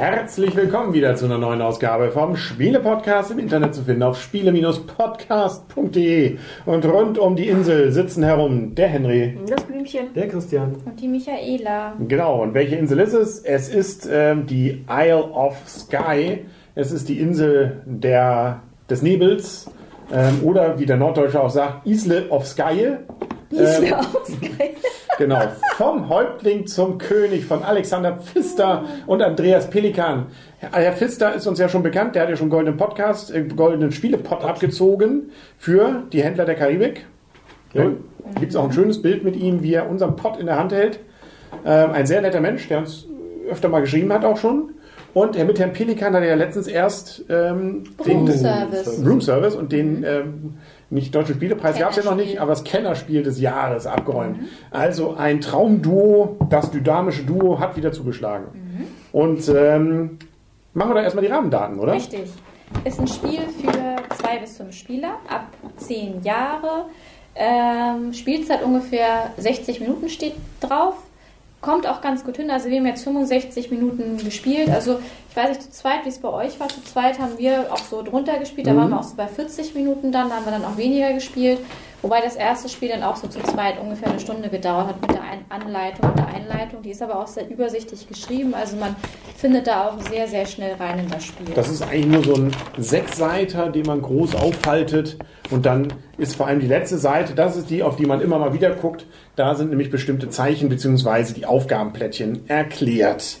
Herzlich 0.00 0.54
willkommen 0.54 0.94
wieder 0.94 1.16
zu 1.16 1.24
einer 1.24 1.38
neuen 1.38 1.60
Ausgabe 1.60 2.12
vom 2.12 2.36
Spiele-Podcast 2.36 3.32
im 3.32 3.40
Internet 3.40 3.74
zu 3.74 3.82
finden 3.82 4.04
auf 4.04 4.22
spiele-podcast.de. 4.22 6.38
Und 6.66 6.84
rund 6.84 7.18
um 7.18 7.34
die 7.34 7.48
Insel 7.48 7.90
sitzen 7.90 8.22
herum 8.22 8.76
der 8.76 8.86
Henry. 8.86 9.36
Das 9.48 9.64
Blümchen. 9.64 10.14
Der 10.14 10.28
Christian. 10.28 10.76
Und 10.84 11.00
die 11.00 11.08
Michaela. 11.08 11.94
Genau, 12.06 12.44
und 12.44 12.54
welche 12.54 12.76
Insel 12.76 13.00
ist 13.00 13.12
es? 13.12 13.40
Es 13.40 13.68
ist 13.68 14.08
ähm, 14.10 14.46
die 14.46 14.84
Isle 14.88 15.32
of 15.32 15.56
Skye. 15.66 16.44
Es 16.76 16.92
ist 16.92 17.08
die 17.08 17.18
Insel 17.18 17.82
der, 17.84 18.60
des 18.88 19.02
Nebels. 19.02 19.68
Ähm, 20.12 20.44
oder 20.44 20.78
wie 20.78 20.86
der 20.86 20.96
Norddeutsche 20.96 21.42
auch 21.42 21.50
sagt, 21.50 21.88
Isle 21.88 22.30
of 22.30 22.46
Skye. 22.46 22.98
Isle 23.50 23.86
Ähm. 23.86 24.70
Genau, 25.18 25.40
vom 25.76 26.08
Häuptling 26.08 26.66
zum 26.66 26.98
König 26.98 27.44
von 27.44 27.64
Alexander 27.64 28.18
Pfister 28.18 28.84
und 29.06 29.20
Andreas 29.20 29.68
Pelikan. 29.68 30.26
Herr 30.60 30.92
Pfister 30.92 31.34
ist 31.34 31.46
uns 31.46 31.58
ja 31.58 31.68
schon 31.68 31.82
bekannt, 31.82 32.14
der 32.14 32.22
hat 32.22 32.30
ja 32.30 32.36
schon 32.36 32.44
einen 32.44 32.50
goldenen 32.50 32.76
Podcast, 32.76 33.34
äh, 33.34 33.42
goldenen 33.42 33.90
Spielepot 33.90 34.44
abgezogen 34.44 35.30
für 35.56 36.04
die 36.12 36.22
Händler 36.22 36.44
der 36.44 36.54
Karibik. 36.54 37.06
Ja. 37.72 37.90
Gibt 38.38 38.50
es 38.50 38.56
auch 38.56 38.64
ein 38.64 38.72
schönes 38.72 39.02
Bild 39.02 39.24
mit 39.24 39.34
ihm, 39.34 39.62
wie 39.62 39.74
er 39.74 39.88
unseren 39.90 40.14
Pot 40.14 40.38
in 40.38 40.46
der 40.46 40.58
Hand 40.58 40.72
hält. 40.72 41.00
Ähm, 41.64 41.90
ein 41.90 42.06
sehr 42.06 42.20
netter 42.20 42.40
Mensch, 42.40 42.68
der 42.68 42.78
uns 42.78 43.06
öfter 43.50 43.68
mal 43.68 43.80
geschrieben 43.80 44.12
hat 44.12 44.24
auch 44.24 44.36
schon. 44.36 44.70
Und 45.14 45.36
er 45.36 45.44
mit 45.44 45.58
Herrn 45.58 45.72
Pelikan 45.72 46.14
hat 46.14 46.22
er 46.22 46.28
ja 46.28 46.34
letztens 46.34 46.66
erst 46.66 47.24
ähm, 47.28 47.84
den 48.06 48.18
Roomservice. 48.18 49.02
Room 49.04 49.20
Service 49.20 49.54
und 49.54 49.72
den 49.72 50.04
ähm, 50.04 50.54
nicht 50.90 51.14
deutschen 51.14 51.34
Spielepreis 51.34 51.78
gab 51.78 51.90
es 51.90 51.96
ja 51.96 52.04
noch 52.04 52.14
nicht, 52.14 52.40
aber 52.40 52.50
das 52.50 52.64
Kennerspiel 52.64 53.22
des 53.22 53.40
Jahres 53.40 53.86
abgeräumt. 53.86 54.38
Also 54.70 55.14
ein 55.14 55.40
Traumduo, 55.40 56.36
das 56.48 56.70
dynamische 56.70 57.24
Duo 57.24 57.58
hat 57.58 57.76
wieder 57.76 57.92
zugeschlagen. 57.92 58.46
Und 59.12 59.48
ähm, 59.48 60.18
machen 60.74 60.90
wir 60.90 60.94
da 60.94 61.02
erstmal 61.02 61.24
die 61.24 61.30
Rahmendaten, 61.30 61.78
oder? 61.78 61.92
Richtig. 61.92 62.30
Ist 62.84 63.00
ein 63.00 63.06
Spiel 63.06 63.40
für 63.60 63.96
zwei 64.16 64.38
bis 64.38 64.56
fünf 64.56 64.74
Spieler 64.74 65.16
ab 65.28 65.48
zehn 65.76 66.22
Jahre. 66.22 66.86
Ähm, 67.34 68.12
Spielzeit 68.12 68.62
ungefähr 68.62 69.32
60 69.36 69.80
Minuten 69.80 70.08
steht 70.08 70.34
drauf. 70.60 70.94
Kommt 71.60 71.88
auch 71.88 72.00
ganz 72.00 72.24
gut 72.24 72.36
hin. 72.36 72.50
Also 72.50 72.68
wir 72.68 72.78
haben 72.78 72.86
jetzt 72.86 73.02
65 73.02 73.70
Minuten 73.70 74.16
gespielt. 74.18 74.70
Also 74.70 75.00
ich 75.28 75.36
weiß 75.36 75.48
nicht 75.48 75.62
zu 75.62 75.70
zweit, 75.70 76.04
wie 76.04 76.08
es 76.08 76.18
bei 76.18 76.28
euch 76.28 76.60
war. 76.60 76.68
Zu 76.68 76.84
zweit 76.84 77.18
haben 77.18 77.36
wir 77.36 77.72
auch 77.72 77.78
so 77.78 78.02
drunter 78.02 78.38
gespielt. 78.38 78.68
Da 78.68 78.76
waren 78.76 78.90
wir 78.90 79.00
auch 79.00 79.04
so 79.04 79.16
bei 79.16 79.26
40 79.26 79.74
Minuten 79.74 80.12
dann. 80.12 80.28
Da 80.28 80.36
haben 80.36 80.44
wir 80.44 80.52
dann 80.52 80.64
auch 80.64 80.76
weniger 80.76 81.12
gespielt. 81.12 81.58
Wobei 82.00 82.20
das 82.20 82.36
erste 82.36 82.68
Spiel 82.68 82.90
dann 82.90 83.02
auch 83.02 83.16
so 83.16 83.26
zu 83.26 83.40
zweit 83.40 83.80
ungefähr 83.80 84.08
eine 84.08 84.20
Stunde 84.20 84.48
gedauert 84.48 84.86
hat 84.86 85.00
mit 85.00 85.10
der 85.10 85.22
Anleitung 85.48 86.10
und 86.10 86.16
der 86.16 86.28
Einleitung. 86.28 86.82
Die 86.82 86.90
ist 86.90 87.02
aber 87.02 87.18
auch 87.18 87.26
sehr 87.26 87.50
übersichtlich 87.50 88.06
geschrieben. 88.06 88.54
Also 88.54 88.76
man 88.76 88.94
findet 89.36 89.66
da 89.66 89.88
auch 89.88 90.00
sehr, 90.08 90.28
sehr 90.28 90.46
schnell 90.46 90.76
rein 90.76 91.00
in 91.00 91.10
das 91.10 91.24
Spiel. 91.24 91.52
Das 91.56 91.68
ist 91.68 91.82
eigentlich 91.82 92.06
nur 92.06 92.22
so 92.22 92.34
ein 92.34 92.52
Sechsseiter, 92.76 93.68
den 93.68 93.86
man 93.86 94.00
groß 94.00 94.36
aufhaltet. 94.36 95.18
Und 95.50 95.66
dann 95.66 95.92
ist 96.18 96.36
vor 96.36 96.46
allem 96.46 96.60
die 96.60 96.66
letzte 96.66 96.98
Seite, 96.98 97.34
das 97.34 97.56
ist 97.56 97.70
die, 97.70 97.82
auf 97.82 97.96
die 97.96 98.06
man 98.06 98.20
immer 98.20 98.38
mal 98.38 98.52
wieder 98.52 98.70
guckt. 98.70 99.06
Da 99.36 99.54
sind 99.54 99.70
nämlich 99.70 99.90
bestimmte 99.90 100.28
Zeichen 100.28 100.68
bzw. 100.68 101.32
die 101.32 101.46
Aufgabenplättchen 101.46 102.48
erklärt. 102.48 103.38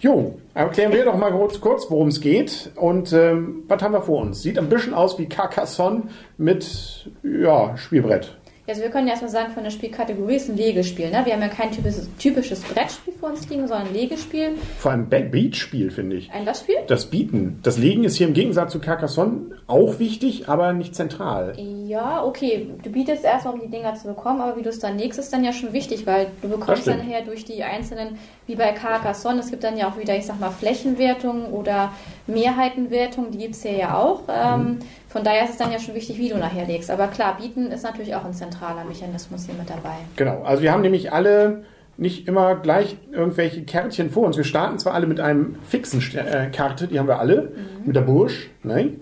Jo, 0.00 0.38
erklären 0.54 0.92
wir 0.92 1.04
doch 1.04 1.16
mal 1.16 1.30
kurz, 1.30 1.60
kurz 1.60 1.86
worum 1.90 2.08
es 2.08 2.20
geht. 2.20 2.70
Und 2.74 3.12
ähm, 3.12 3.64
was 3.68 3.82
haben 3.82 3.92
wir 3.92 4.02
vor 4.02 4.22
uns? 4.22 4.42
Sieht 4.42 4.58
ein 4.58 4.68
bisschen 4.68 4.94
aus 4.94 5.18
wie 5.18 5.26
Carcassonne 5.26 6.04
mit 6.38 7.10
ja, 7.22 7.76
Spielbrett. 7.76 8.34
Also 8.68 8.82
wir 8.82 8.90
können 8.90 9.06
ja 9.06 9.12
erstmal 9.12 9.30
sagen, 9.30 9.52
von 9.52 9.64
der 9.64 9.70
Spielkategorie 9.70 10.36
ist 10.36 10.48
ein 10.50 10.56
Legespiel. 10.56 11.10
Ne? 11.10 11.22
Wir 11.24 11.32
haben 11.32 11.40
ja 11.40 11.48
kein 11.48 11.72
typisches, 11.72 12.08
typisches 12.18 12.62
Brettspiel 12.62 13.14
vor 13.18 13.30
uns 13.30 13.48
liegen, 13.48 13.66
sondern 13.66 13.88
ein 13.88 13.94
Legespiel. 13.94 14.50
Vor 14.78 14.90
allem 14.90 15.08
Be- 15.08 15.20
Beatspiel, 15.22 15.90
finde 15.90 16.16
ich. 16.16 16.30
Ein 16.30 16.44
was 16.46 16.60
Spiel? 16.60 16.76
Das 16.86 17.06
Bieten. 17.06 17.60
Das 17.62 17.78
Legen 17.78 18.04
ist 18.04 18.16
hier 18.16 18.28
im 18.28 18.34
Gegensatz 18.34 18.72
zu 18.72 18.78
Carcassonne 18.78 19.56
auch 19.66 19.98
wichtig, 19.98 20.48
aber 20.48 20.72
nicht 20.72 20.94
zentral. 20.94 21.54
Ja, 21.86 22.24
okay. 22.24 22.68
Du 22.82 22.90
bietest 22.90 23.24
erstmal, 23.24 23.54
um 23.54 23.60
die 23.60 23.68
Dinger 23.70 23.94
zu 23.94 24.08
bekommen, 24.08 24.40
aber 24.40 24.56
wie 24.58 24.62
du 24.62 24.68
es 24.68 24.78
dann 24.78 24.98
legst, 24.98 25.18
ist 25.18 25.32
dann 25.32 25.44
ja 25.44 25.52
schon 25.52 25.72
wichtig, 25.72 26.06
weil 26.06 26.26
du 26.42 26.48
bekommst 26.48 26.86
dann 26.86 26.98
nachher 26.98 27.22
durch 27.22 27.44
die 27.44 27.62
einzelnen, 27.62 28.18
wie 28.48 28.56
bei 28.56 28.72
Carcassonne, 28.72 29.40
es 29.40 29.50
gibt 29.50 29.62
dann 29.62 29.76
ja 29.76 29.88
auch 29.88 29.98
wieder, 29.98 30.16
ich 30.16 30.24
sag 30.26 30.40
mal, 30.40 30.50
Flächenwertungen 30.50 31.52
oder 31.52 31.92
Mehrheitenwertungen, 32.26 33.30
die 33.30 33.38
gibt 33.38 33.54
es 33.54 33.62
hier 33.62 33.76
ja 33.76 33.94
auch. 33.94 34.22
Ähm, 34.28 34.78
von 35.08 35.22
daher 35.22 35.44
ist 35.44 35.50
es 35.50 35.56
dann 35.58 35.70
ja 35.70 35.78
schon 35.78 35.94
wichtig, 35.94 36.18
wie 36.18 36.30
du 36.30 36.38
nachher 36.38 36.66
legst. 36.66 36.90
Aber 36.90 37.08
klar, 37.08 37.36
bieten 37.38 37.70
ist 37.70 37.84
natürlich 37.84 38.14
auch 38.14 38.24
ein 38.24 38.32
zentraler 38.32 38.84
Mechanismus 38.84 39.44
hier 39.44 39.54
mit 39.54 39.68
dabei. 39.68 39.96
Genau, 40.16 40.42
also 40.42 40.62
wir 40.62 40.72
haben 40.72 40.80
nämlich 40.80 41.12
alle 41.12 41.62
nicht 41.98 42.26
immer 42.26 42.54
gleich 42.54 42.96
irgendwelche 43.12 43.64
Kärtchen 43.64 44.08
vor 44.08 44.24
uns. 44.24 44.36
Wir 44.36 44.44
starten 44.44 44.78
zwar 44.78 44.94
alle 44.94 45.06
mit 45.06 45.20
einem 45.20 45.56
fixen 45.68 46.00
äh, 46.16 46.48
Karte, 46.50 46.86
die 46.86 46.98
haben 46.98 47.08
wir 47.08 47.18
alle, 47.18 47.52
mit 47.84 47.96
der 47.96 48.02
Bursch, 48.02 48.50
ne? 48.62 48.92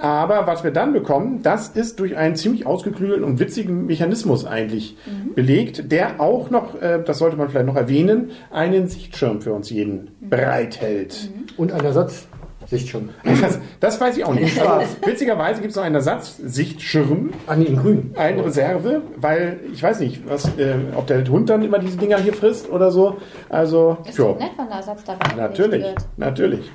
Aber 0.00 0.46
was 0.46 0.64
wir 0.64 0.70
dann 0.70 0.92
bekommen, 0.92 1.42
das 1.42 1.68
ist 1.68 2.00
durch 2.00 2.16
einen 2.16 2.36
ziemlich 2.36 2.66
ausgeklügelten 2.66 3.24
und 3.24 3.38
witzigen 3.38 3.86
Mechanismus 3.86 4.44
eigentlich 4.44 4.96
belegt, 5.34 5.90
der 5.92 6.20
auch 6.20 6.50
noch, 6.50 6.80
äh, 6.80 7.02
das 7.04 7.18
sollte 7.18 7.36
man 7.36 7.48
vielleicht 7.48 7.66
noch 7.66 7.76
erwähnen, 7.76 8.30
einen 8.50 8.88
Sichtschirm 8.88 9.40
für 9.40 9.52
uns 9.52 9.70
jeden 9.70 10.10
bereithält. 10.20 11.30
Und 11.56 11.72
ein 11.72 11.84
Ersatzsichtschirm. 11.84 13.10
Das, 13.40 13.58
das 13.80 14.00
weiß 14.00 14.16
ich 14.16 14.24
auch 14.24 14.34
nicht. 14.34 14.58
Also, 14.60 14.86
witzigerweise 15.06 15.60
gibt 15.60 15.70
es 15.72 15.76
noch 15.76 15.82
einen 15.84 15.96
Ersatzsichtschirm, 15.96 17.30
Ah, 17.46 17.56
nee, 17.56 17.64
in 17.64 17.76
grün. 17.76 18.12
eine 18.16 18.44
Reserve, 18.44 19.02
weil 19.16 19.60
ich 19.72 19.82
weiß 19.82 20.00
nicht, 20.00 20.28
was, 20.28 20.44
äh, 20.56 20.74
ob 20.96 21.06
der 21.08 21.26
Hund 21.26 21.50
dann 21.50 21.62
immer 21.62 21.78
diese 21.78 21.96
Dinger 21.96 22.18
hier 22.18 22.32
frisst 22.32 22.70
oder 22.70 22.90
so. 22.90 23.16
Also, 23.48 23.98
Ist 24.08 24.18
ja, 24.18 24.26
nett, 24.32 24.50
wenn 24.56 24.68
der 24.68 24.76
Ersatz 24.76 25.02
dabei 25.04 25.34
natürlich, 25.36 25.84
natürlich. 26.16 26.70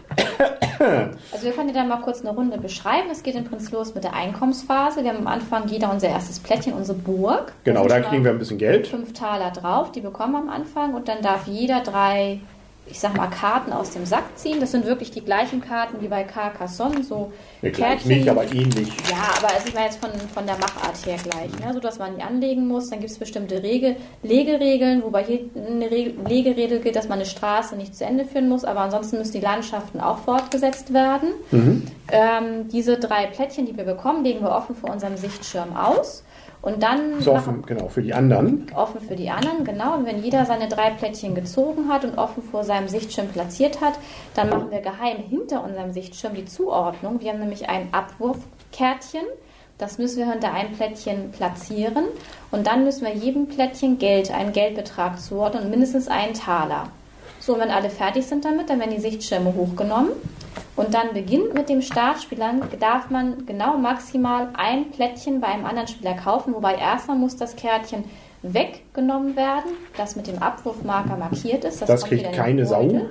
Also 1.32 1.46
wir 1.46 1.52
können 1.54 1.68
dir 1.68 1.74
dann 1.74 1.88
mal 1.88 1.98
kurz 2.02 2.22
eine 2.22 2.32
Runde 2.32 2.58
beschreiben. 2.58 3.10
Es 3.12 3.24
geht 3.24 3.36
im 3.36 3.44
Prinzip 3.44 3.74
los 3.74 3.94
mit 3.96 4.04
der 4.04 4.14
Einkommensphase. 4.14 5.04
Wir 5.04 5.12
haben 5.12 5.20
am 5.20 5.28
Anfang 5.28 5.68
jeder 5.68 5.92
unser 5.92 6.10
erstes 6.10 6.40
Plättchen, 6.40 6.74
unsere 6.74 6.98
Burg. 6.98 7.54
Genau, 7.64 7.82
sind 7.82 7.92
da 7.92 8.00
kriegen 8.02 8.24
wir 8.24 8.32
ein 8.32 8.40
bisschen 8.40 8.58
Geld. 8.58 8.88
fünf 8.88 9.14
Taler 9.14 9.52
drauf, 9.52 9.92
die 9.92 10.02
bekommen 10.02 10.34
wir 10.34 10.40
am 10.40 10.50
Anfang 10.50 10.94
und 10.94 11.08
dann 11.08 11.22
darf 11.22 11.48
jeder 11.48 11.82
drei, 11.82 12.40
ich 12.88 13.00
sag 13.00 13.18
mal, 13.18 13.28
Karten 13.28 13.74
aus 13.74 13.90
dem 13.92 14.06
Sack 14.06 14.24
ziehen. 14.36 14.60
Das 14.60 14.72
sind 14.72 14.86
wirklich 14.86 15.10
die 15.12 15.22
gleichen 15.24 15.60
Karten 15.62 16.02
wie 16.02 16.08
bei 16.08 16.24
Carcassonne, 16.24 17.04
so 17.04 17.32
Nee, 17.62 17.72
gleich 17.72 18.06
nicht, 18.06 18.30
aber 18.30 18.44
ähnlich. 18.44 18.90
ja, 19.10 19.18
aber 19.38 19.48
es 19.58 19.66
ist 19.66 19.74
mal 19.74 19.86
jetzt 19.86 20.00
von, 20.00 20.12
von 20.34 20.46
der 20.46 20.56
Machart 20.58 21.06
her 21.06 21.18
gleich, 21.24 21.50
ne? 21.66 21.74
so 21.74 21.80
dass 21.80 21.98
man 21.98 22.16
die 22.16 22.22
anlegen 22.22 22.68
muss. 22.68 22.90
Dann 22.90 23.00
gibt 23.00 23.12
es 23.12 23.18
bestimmte 23.18 23.64
Regel, 23.64 23.96
Legeregeln, 24.22 25.02
wobei 25.04 25.24
hier 25.24 25.40
eine 25.56 25.90
Re 25.90 26.14
Legeregel 26.28 26.80
gilt, 26.80 26.96
dass 26.96 27.08
man 27.08 27.18
eine 27.20 27.26
Straße 27.26 27.76
nicht 27.76 27.96
zu 27.96 28.06
Ende 28.06 28.24
führen 28.26 28.50
muss, 28.50 28.64
aber 28.64 28.82
ansonsten 28.82 29.18
müssen 29.18 29.34
die 29.34 29.40
Landschaften 29.40 30.00
auch 30.00 30.20
fortgesetzt 30.20 30.94
werden. 30.94 31.30
Ähm, 32.12 32.68
diese 32.70 32.98
drei 33.00 33.26
Plättchen, 33.28 33.66
die 33.66 33.76
wir 33.76 33.84
bekommen, 33.84 34.24
legen 34.24 34.42
wir 34.42 34.52
offen 34.52 34.76
vor 34.76 34.92
unserem 34.92 35.18
Sichtschirm 35.18 35.76
aus. 35.76 36.24
Und 36.66 36.82
dann 36.82 37.20
machen- 37.20 37.30
offen, 37.30 37.62
genau, 37.68 37.88
für 37.90 38.02
die 38.02 38.14
anderen. 38.14 38.66
offen 38.76 39.00
für 39.00 39.16
die 39.16 39.30
anderen, 39.30 39.64
genau. 39.64 39.96
Und 39.98 40.08
wenn 40.08 40.24
jeder 40.24 40.46
seine 40.46 40.68
drei 40.68 40.90
Plättchen 40.90 41.36
gezogen 41.36 41.90
hat 41.90 42.04
und 42.04 42.18
offen 42.18 42.42
vor 42.42 42.64
seinem 42.64 42.88
Sichtschirm 42.88 43.28
platziert 43.28 43.82
hat, 43.82 43.94
dann 44.34 44.50
machen 44.50 44.72
wir 44.72 44.82
geheim 44.82 45.18
hinter 45.30 45.64
unserem 45.64 45.94
Sichtschirm 45.94 46.34
die 46.34 46.46
Zuordnung. 46.46 47.22
Wir 47.22 47.32
haben 47.32 47.40
nämlich 47.40 47.70
ein 47.70 47.90
Abwurfkärtchen. 47.92 49.22
Das 49.78 50.00
müssen 50.00 50.18
wir 50.18 50.32
hinter 50.32 50.54
einem 50.54 50.72
Plättchen 50.72 51.32
platzieren. 51.32 52.06
Und 52.50 52.66
dann 52.66 52.84
müssen 52.84 53.06
wir 53.06 53.14
jedem 53.14 53.48
Plättchen 53.48 54.00
Geld, 54.00 54.34
einen 54.34 54.52
Geldbetrag 54.52 55.20
zuordnen 55.22 55.66
und 55.66 55.70
mindestens 55.70 56.08
einen 56.08 56.34
Taler. 56.34 56.90
So, 57.40 57.54
und 57.54 57.60
wenn 57.60 57.70
alle 57.70 57.92
fertig 57.92 58.26
sind 58.26 58.44
damit, 58.44 58.72
dann 58.72 58.80
werden 58.80 58.96
die 58.96 59.02
Sichtschirme 59.02 59.54
hochgenommen. 59.54 60.14
Und 60.76 60.94
dann 60.94 61.14
beginnt 61.14 61.54
mit 61.54 61.70
dem 61.70 61.82
Startspieler, 61.82 62.54
darf 62.80 63.10
man 63.10 63.46
genau 63.46 63.78
maximal 63.78 64.50
ein 64.56 64.92
Plättchen 64.92 65.40
bei 65.40 65.48
einem 65.48 65.66
anderen 65.66 65.88
Spieler 65.88 66.16
kaufen, 66.16 66.54
wobei 66.54 66.76
erstmal 66.76 67.18
muss 67.18 67.38
das 67.38 67.56
Kärtchen 67.56 68.04
weggenommen 68.42 69.36
werden, 69.36 69.72
das 69.98 70.16
mit 70.16 70.28
dem 70.28 70.42
Abwurfmarker 70.42 71.16
markiert 71.16 71.64
ist. 71.64 71.82
Das 71.82 72.02
kommt 72.02 72.12
kriegt 72.12 72.34
keine 72.34 72.66
Sau. 72.66 73.08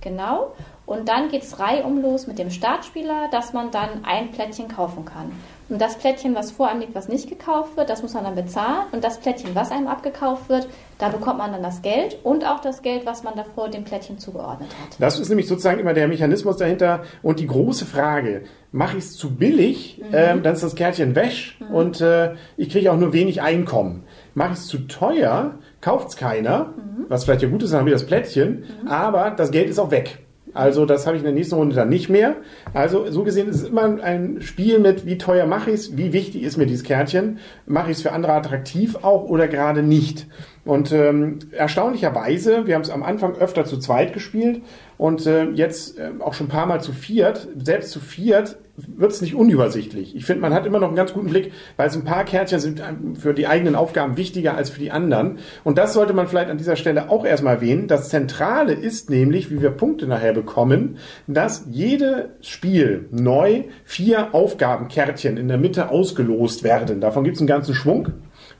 Genau. 0.00 0.52
Und 0.86 1.08
dann 1.08 1.28
geht 1.28 1.42
es 1.42 1.58
reihum 1.58 2.00
los 2.00 2.26
mit 2.26 2.38
dem 2.38 2.50
Startspieler, 2.50 3.28
dass 3.30 3.52
man 3.52 3.70
dann 3.70 4.04
ein 4.04 4.30
Plättchen 4.30 4.68
kaufen 4.68 5.04
kann. 5.04 5.32
Und 5.68 5.80
das 5.80 5.98
Plättchen, 5.98 6.34
was 6.34 6.50
vor 6.50 6.68
einem 6.68 6.80
liegt, 6.80 6.94
was 6.94 7.08
nicht 7.08 7.28
gekauft 7.28 7.76
wird, 7.76 7.90
das 7.90 8.02
muss 8.02 8.14
man 8.14 8.24
dann 8.24 8.34
bezahlen. 8.34 8.86
Und 8.92 9.04
das 9.04 9.18
Plättchen, 9.18 9.54
was 9.54 9.70
einem 9.70 9.86
abgekauft 9.86 10.48
wird, 10.48 10.66
da 10.98 11.08
bekommt 11.08 11.38
man 11.38 11.52
dann 11.52 11.62
das 11.62 11.82
Geld 11.82 12.18
und 12.24 12.44
auch 12.46 12.60
das 12.60 12.82
Geld, 12.82 13.04
was 13.06 13.22
man 13.22 13.36
davor 13.36 13.68
dem 13.68 13.84
Plättchen 13.84 14.18
zugeordnet 14.18 14.70
hat. 14.70 14.96
Das 14.98 15.18
ist 15.18 15.28
nämlich 15.28 15.46
sozusagen 15.46 15.78
immer 15.78 15.94
der 15.94 16.08
Mechanismus 16.08 16.56
dahinter. 16.56 17.02
Und 17.22 17.38
die 17.38 17.46
große 17.46 17.84
Frage, 17.84 18.44
mache 18.72 18.98
ich 18.98 19.04
es 19.04 19.16
zu 19.16 19.34
billig, 19.34 19.98
mhm. 19.98 20.06
ähm, 20.12 20.42
dann 20.42 20.54
ist 20.54 20.62
das 20.62 20.74
Kärtchen 20.74 21.14
wäsch 21.14 21.58
mhm. 21.60 21.74
und 21.74 22.00
äh, 22.00 22.34
ich 22.56 22.68
kriege 22.70 22.92
auch 22.92 22.98
nur 22.98 23.12
wenig 23.12 23.40
Einkommen. 23.40 24.04
Mache 24.34 24.52
ich 24.52 24.58
es 24.58 24.66
zu 24.66 24.78
teuer, 24.86 25.54
kauft 25.80 26.08
es 26.08 26.16
keiner, 26.16 26.74
mhm. 26.76 27.06
was 27.08 27.24
vielleicht 27.24 27.42
ja 27.42 27.48
gut 27.48 27.62
ist, 27.62 27.72
dann 27.72 27.80
habe 27.80 27.90
ich 27.90 27.94
das 27.94 28.06
Plättchen, 28.06 28.64
mhm. 28.82 28.88
aber 28.88 29.30
das 29.30 29.50
Geld 29.50 29.70
ist 29.70 29.78
auch 29.78 29.90
weg. 29.90 30.18
Also 30.54 30.86
das 30.86 31.06
habe 31.06 31.16
ich 31.16 31.22
in 31.22 31.26
der 31.26 31.34
nächsten 31.34 31.54
Runde 31.54 31.74
dann 31.74 31.88
nicht 31.88 32.08
mehr. 32.08 32.36
Also 32.74 33.10
so 33.10 33.24
gesehen 33.24 33.48
ist 33.48 33.56
es 33.62 33.68
immer 33.68 34.02
ein 34.02 34.40
Spiel 34.40 34.78
mit, 34.78 35.06
wie 35.06 35.18
teuer 35.18 35.46
mache 35.46 35.70
ich 35.70 35.76
es, 35.76 35.96
wie 35.96 36.12
wichtig 36.12 36.42
ist 36.42 36.56
mir 36.56 36.66
dieses 36.66 36.84
Kärtchen, 36.84 37.38
mache 37.66 37.90
ich 37.90 37.98
es 37.98 38.02
für 38.02 38.12
andere 38.12 38.32
attraktiv 38.32 38.96
auch 39.02 39.24
oder 39.24 39.48
gerade 39.48 39.82
nicht. 39.82 40.26
Und 40.68 40.92
ähm, 40.92 41.38
erstaunlicherweise, 41.50 42.66
wir 42.66 42.74
haben 42.74 42.82
es 42.82 42.90
am 42.90 43.02
Anfang 43.02 43.38
öfter 43.38 43.64
zu 43.64 43.78
zweit 43.78 44.12
gespielt 44.12 44.60
und 44.98 45.24
äh, 45.24 45.44
jetzt 45.44 45.98
äh, 45.98 46.10
auch 46.20 46.34
schon 46.34 46.48
ein 46.48 46.50
paar 46.50 46.66
Mal 46.66 46.82
zu 46.82 46.92
viert. 46.92 47.48
Selbst 47.56 47.90
zu 47.90 48.00
viert 48.00 48.58
wird 48.76 49.10
es 49.10 49.22
nicht 49.22 49.34
unübersichtlich. 49.34 50.14
Ich 50.14 50.26
finde, 50.26 50.42
man 50.42 50.52
hat 50.52 50.66
immer 50.66 50.78
noch 50.78 50.88
einen 50.88 50.96
ganz 50.96 51.14
guten 51.14 51.30
Blick, 51.30 51.52
weil 51.78 51.88
es 51.88 51.96
ein 51.96 52.04
paar 52.04 52.22
Kärtchen 52.24 52.60
sind 52.60 52.82
für 53.18 53.32
die 53.32 53.46
eigenen 53.46 53.76
Aufgaben 53.76 54.18
wichtiger 54.18 54.56
als 54.56 54.68
für 54.68 54.78
die 54.78 54.90
anderen. 54.90 55.38
Und 55.64 55.78
das 55.78 55.94
sollte 55.94 56.12
man 56.12 56.28
vielleicht 56.28 56.50
an 56.50 56.58
dieser 56.58 56.76
Stelle 56.76 57.08
auch 57.08 57.24
erstmal 57.24 57.56
erwähnen. 57.56 57.88
Das 57.88 58.10
Zentrale 58.10 58.74
ist 58.74 59.08
nämlich, 59.08 59.50
wie 59.50 59.62
wir 59.62 59.70
Punkte 59.70 60.06
nachher 60.06 60.34
bekommen, 60.34 60.98
dass 61.26 61.64
jedes 61.70 62.26
Spiel 62.42 63.08
neu 63.10 63.64
vier 63.84 64.34
Aufgabenkärtchen 64.34 65.38
in 65.38 65.48
der 65.48 65.56
Mitte 65.56 65.88
ausgelost 65.88 66.62
werden. 66.62 67.00
Davon 67.00 67.24
gibt 67.24 67.36
es 67.36 67.40
einen 67.40 67.48
ganzen 67.48 67.74
Schwung. 67.74 68.12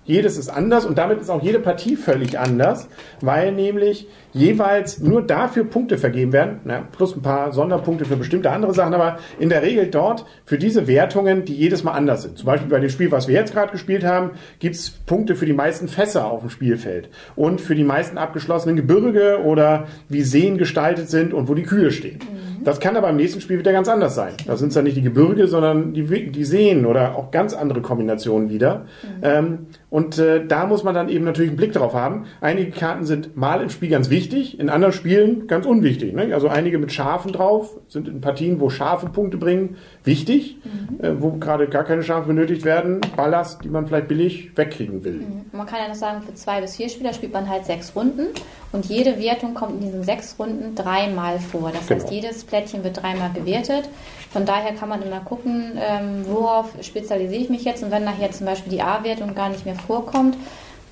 Jedes 0.08 0.38
ist 0.38 0.48
anders 0.48 0.86
und 0.86 0.96
damit 0.96 1.20
ist 1.20 1.28
auch 1.28 1.42
jede 1.42 1.58
Partie 1.58 1.94
völlig 1.94 2.38
anders, 2.38 2.88
weil 3.20 3.52
nämlich 3.52 4.08
jeweils 4.32 5.00
nur 5.00 5.20
dafür 5.20 5.64
Punkte 5.64 5.98
vergeben 5.98 6.32
werden, 6.32 6.60
na, 6.64 6.80
plus 6.80 7.14
ein 7.14 7.20
paar 7.20 7.52
Sonderpunkte 7.52 8.06
für 8.06 8.16
bestimmte 8.16 8.50
andere 8.50 8.72
Sachen, 8.72 8.94
aber 8.94 9.18
in 9.38 9.50
der 9.50 9.62
Regel 9.62 9.88
dort 9.88 10.24
für 10.46 10.56
diese 10.56 10.86
Wertungen, 10.86 11.44
die 11.44 11.54
jedes 11.54 11.84
Mal 11.84 11.92
anders 11.92 12.22
sind. 12.22 12.38
Zum 12.38 12.46
Beispiel 12.46 12.70
bei 12.70 12.80
dem 12.80 12.88
Spiel, 12.88 13.12
was 13.12 13.28
wir 13.28 13.34
jetzt 13.34 13.52
gerade 13.52 13.70
gespielt 13.70 14.02
haben, 14.02 14.30
gibt's 14.60 14.88
Punkte 14.88 15.36
für 15.36 15.44
die 15.44 15.52
meisten 15.52 15.88
Fässer 15.88 16.30
auf 16.30 16.40
dem 16.40 16.48
Spielfeld 16.48 17.10
und 17.36 17.60
für 17.60 17.74
die 17.74 17.84
meisten 17.84 18.16
abgeschlossenen 18.16 18.76
Gebirge 18.76 19.42
oder 19.44 19.88
wie 20.08 20.22
Seen 20.22 20.56
gestaltet 20.56 21.10
sind 21.10 21.34
und 21.34 21.48
wo 21.48 21.54
die 21.54 21.64
Kühe 21.64 21.90
stehen. 21.90 22.20
Mhm. 22.20 22.64
Das 22.64 22.80
kann 22.80 22.96
aber 22.96 23.10
im 23.10 23.16
nächsten 23.16 23.40
Spiel 23.40 23.58
wieder 23.58 23.72
ganz 23.72 23.88
anders 23.88 24.14
sein. 24.14 24.34
Da 24.46 24.56
sind 24.56 24.68
es 24.68 24.74
dann 24.74 24.84
nicht 24.84 24.96
die 24.96 25.02
Gebirge, 25.02 25.46
sondern 25.46 25.92
die, 25.94 26.30
die 26.30 26.44
Seen 26.44 26.86
oder 26.86 27.16
auch 27.16 27.30
ganz 27.30 27.54
andere 27.54 27.80
Kombinationen 27.80 28.50
wieder. 28.50 28.86
Mhm. 29.02 29.08
Ähm, 29.22 29.58
und 29.90 30.18
äh, 30.18 30.46
da 30.46 30.66
muss 30.66 30.84
man 30.84 30.94
dann 30.94 31.08
eben 31.08 31.24
natürlich 31.24 31.50
einen 31.50 31.56
Blick 31.56 31.72
drauf 31.72 31.94
haben. 31.94 32.26
Einige 32.42 32.70
Karten 32.70 33.06
sind 33.06 33.36
mal 33.36 33.62
im 33.62 33.70
Spiel 33.70 33.88
ganz 33.88 34.10
wichtig, 34.10 34.60
in 34.60 34.68
anderen 34.68 34.92
Spielen 34.92 35.46
ganz 35.46 35.64
unwichtig. 35.64 36.14
Ne? 36.14 36.34
Also 36.34 36.48
einige 36.48 36.78
mit 36.78 36.92
Schafen 36.92 37.32
drauf 37.32 37.70
sind 37.88 38.06
in 38.06 38.20
Partien, 38.20 38.60
wo 38.60 38.68
Schafe 38.68 39.08
Punkte 39.08 39.38
bringen, 39.38 39.76
wichtig, 40.04 40.58
mhm. 40.62 41.02
äh, 41.02 41.22
wo 41.22 41.32
gerade 41.32 41.68
gar 41.68 41.84
keine 41.84 42.02
Schafe 42.02 42.26
benötigt 42.26 42.66
werden. 42.66 43.00
Ballast, 43.16 43.64
die 43.64 43.70
man 43.70 43.86
vielleicht 43.86 44.08
billig 44.08 44.50
wegkriegen 44.56 45.04
will. 45.04 45.20
Mhm. 45.20 45.46
Man 45.52 45.66
kann 45.66 45.78
ja 45.80 45.88
noch 45.88 45.94
sagen, 45.94 46.20
für 46.20 46.34
zwei 46.34 46.60
bis 46.60 46.76
vier 46.76 46.90
Spieler 46.90 47.14
spielt 47.14 47.32
man 47.32 47.48
halt 47.48 47.64
sechs 47.64 47.96
Runden 47.96 48.26
und 48.72 48.84
jede 48.86 49.18
Wertung 49.18 49.54
kommt 49.54 49.80
in 49.80 49.80
diesen 49.80 50.02
sechs 50.02 50.36
Runden 50.38 50.74
dreimal 50.74 51.38
vor. 51.38 51.72
Das 51.72 51.86
genau. 51.86 52.02
heißt, 52.02 52.12
jedes 52.12 52.44
Plättchen 52.44 52.84
wird 52.84 53.02
dreimal 53.02 53.30
gewertet. 53.32 53.88
Von 54.30 54.44
daher 54.44 54.74
kann 54.74 54.90
man 54.90 55.00
immer 55.00 55.20
gucken, 55.20 55.78
ähm, 55.80 56.26
worauf 56.26 56.66
spezialisiere 56.82 57.40
ich 57.40 57.48
mich 57.48 57.64
jetzt 57.64 57.82
und 57.82 57.90
wenn 57.90 58.04
nachher 58.04 58.30
zum 58.30 58.44
Beispiel 58.44 58.70
die 58.70 58.82
A-Wertung 58.82 59.34
gar 59.34 59.48
nicht 59.48 59.64
mehr 59.64 59.77
vorkommt, 59.78 60.36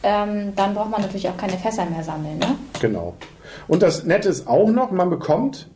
ähm, 0.02 0.52
dann 0.54 0.74
braucht 0.74 0.90
man 0.90 1.00
natürlich 1.00 1.28
auch 1.28 1.36
keine 1.36 1.54
Fässer 1.54 1.86
mehr 1.86 2.02
sammeln. 2.02 2.38
Ne? 2.38 2.56
Genau. 2.80 3.14
Und 3.68 3.82
das 3.82 4.04
Nette 4.04 4.28
ist 4.28 4.46
auch 4.46 4.68
noch, 4.68 4.90
man 4.90 5.10
bekommt 5.10 5.68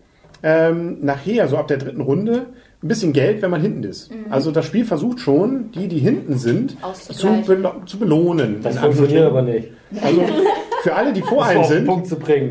ähm, 0.42 0.98
nachher, 1.00 1.48
so 1.48 1.56
ab 1.56 1.68
der 1.68 1.78
dritten 1.78 2.00
Runde, 2.00 2.46
ein 2.82 2.88
bisschen 2.88 3.12
Geld, 3.12 3.42
wenn 3.42 3.50
man 3.50 3.60
hinten 3.60 3.84
ist. 3.84 4.10
Mhm. 4.10 4.26
Also 4.30 4.52
das 4.52 4.64
Spiel 4.64 4.86
versucht 4.86 5.20
schon, 5.20 5.70
die, 5.72 5.86
die 5.86 5.98
hinten 5.98 6.38
sind, 6.38 6.76
zu, 6.94 7.42
belo 7.46 7.72
zu 7.84 7.98
belohnen. 7.98 8.60
Das 8.62 8.78
funktioniert 8.78 9.26
aber 9.26 9.42
nicht. 9.42 9.68
Also 10.02 10.24
für 10.82 10.94
alle, 10.94 11.12
die 11.12 11.20
vor 11.20 11.44
einem 11.44 11.64
sind, 11.64 11.86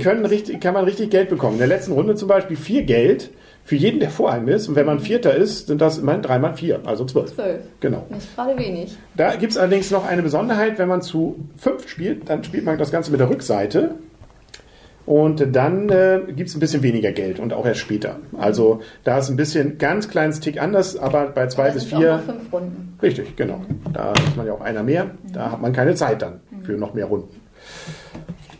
können 0.01 0.25
richtig, 0.25 0.61
kann 0.61 0.75
man 0.75 0.85
richtig 0.85 1.09
Geld 1.09 1.29
bekommen. 1.29 1.53
In 1.53 1.59
der 1.59 1.67
letzten 1.67 1.93
Runde 1.93 2.13
zum 2.13 2.27
Beispiel 2.27 2.57
vier 2.57 2.83
Geld 2.83 3.31
für 3.69 3.75
jeden, 3.75 3.99
der 3.99 4.09
vor 4.09 4.31
einem 4.31 4.47
ist. 4.47 4.67
Und 4.67 4.75
wenn 4.75 4.87
man 4.87 4.99
Vierter 4.99 5.35
ist, 5.35 5.67
sind 5.67 5.79
das 5.79 5.99
immerhin 5.99 6.23
drei 6.23 6.39
mal 6.39 6.55
vier, 6.55 6.79
also 6.85 7.05
zwölf. 7.05 7.35
Zwölf. 7.35 7.61
Genau. 7.79 8.03
Nicht 8.09 8.35
gerade 8.35 8.57
wenig. 8.57 8.97
Da 9.15 9.35
gibt 9.35 9.51
es 9.51 9.59
allerdings 9.59 9.91
noch 9.91 10.07
eine 10.07 10.23
Besonderheit, 10.23 10.79
wenn 10.79 10.87
man 10.87 11.03
zu 11.03 11.35
fünf 11.55 11.87
spielt, 11.87 12.27
dann 12.31 12.43
spielt 12.43 12.65
man 12.65 12.79
das 12.79 12.89
Ganze 12.91 13.11
mit 13.11 13.19
der 13.19 13.29
Rückseite. 13.29 13.93
Und 15.05 15.55
dann 15.55 15.87
äh, 15.89 16.19
gibt 16.35 16.49
es 16.49 16.55
ein 16.55 16.59
bisschen 16.59 16.81
weniger 16.81 17.11
Geld 17.11 17.39
und 17.39 17.53
auch 17.53 17.63
erst 17.63 17.81
später. 17.81 18.15
Also 18.39 18.81
da 19.03 19.19
ist 19.19 19.29
ein 19.29 19.35
bisschen 19.35 19.77
ganz 19.77 20.09
kleines 20.09 20.39
Tick 20.39 20.59
anders, 20.59 20.97
aber 20.97 21.27
bei 21.27 21.45
zwei 21.45 21.69
bis 21.69 21.83
vier. 21.83 22.23
Fünf 22.25 22.51
Runden. 22.51 22.97
Richtig, 23.03 23.35
genau. 23.35 23.61
Da 23.93 24.13
ist 24.13 24.35
man 24.35 24.47
ja 24.47 24.53
auch 24.53 24.61
einer 24.61 24.81
mehr. 24.81 25.11
Da 25.31 25.51
hat 25.51 25.61
man 25.61 25.73
keine 25.73 25.93
Zeit 25.93 26.23
dann 26.23 26.39
für 26.63 26.71
noch 26.71 26.95
mehr 26.95 27.05
Runden. 27.05 27.39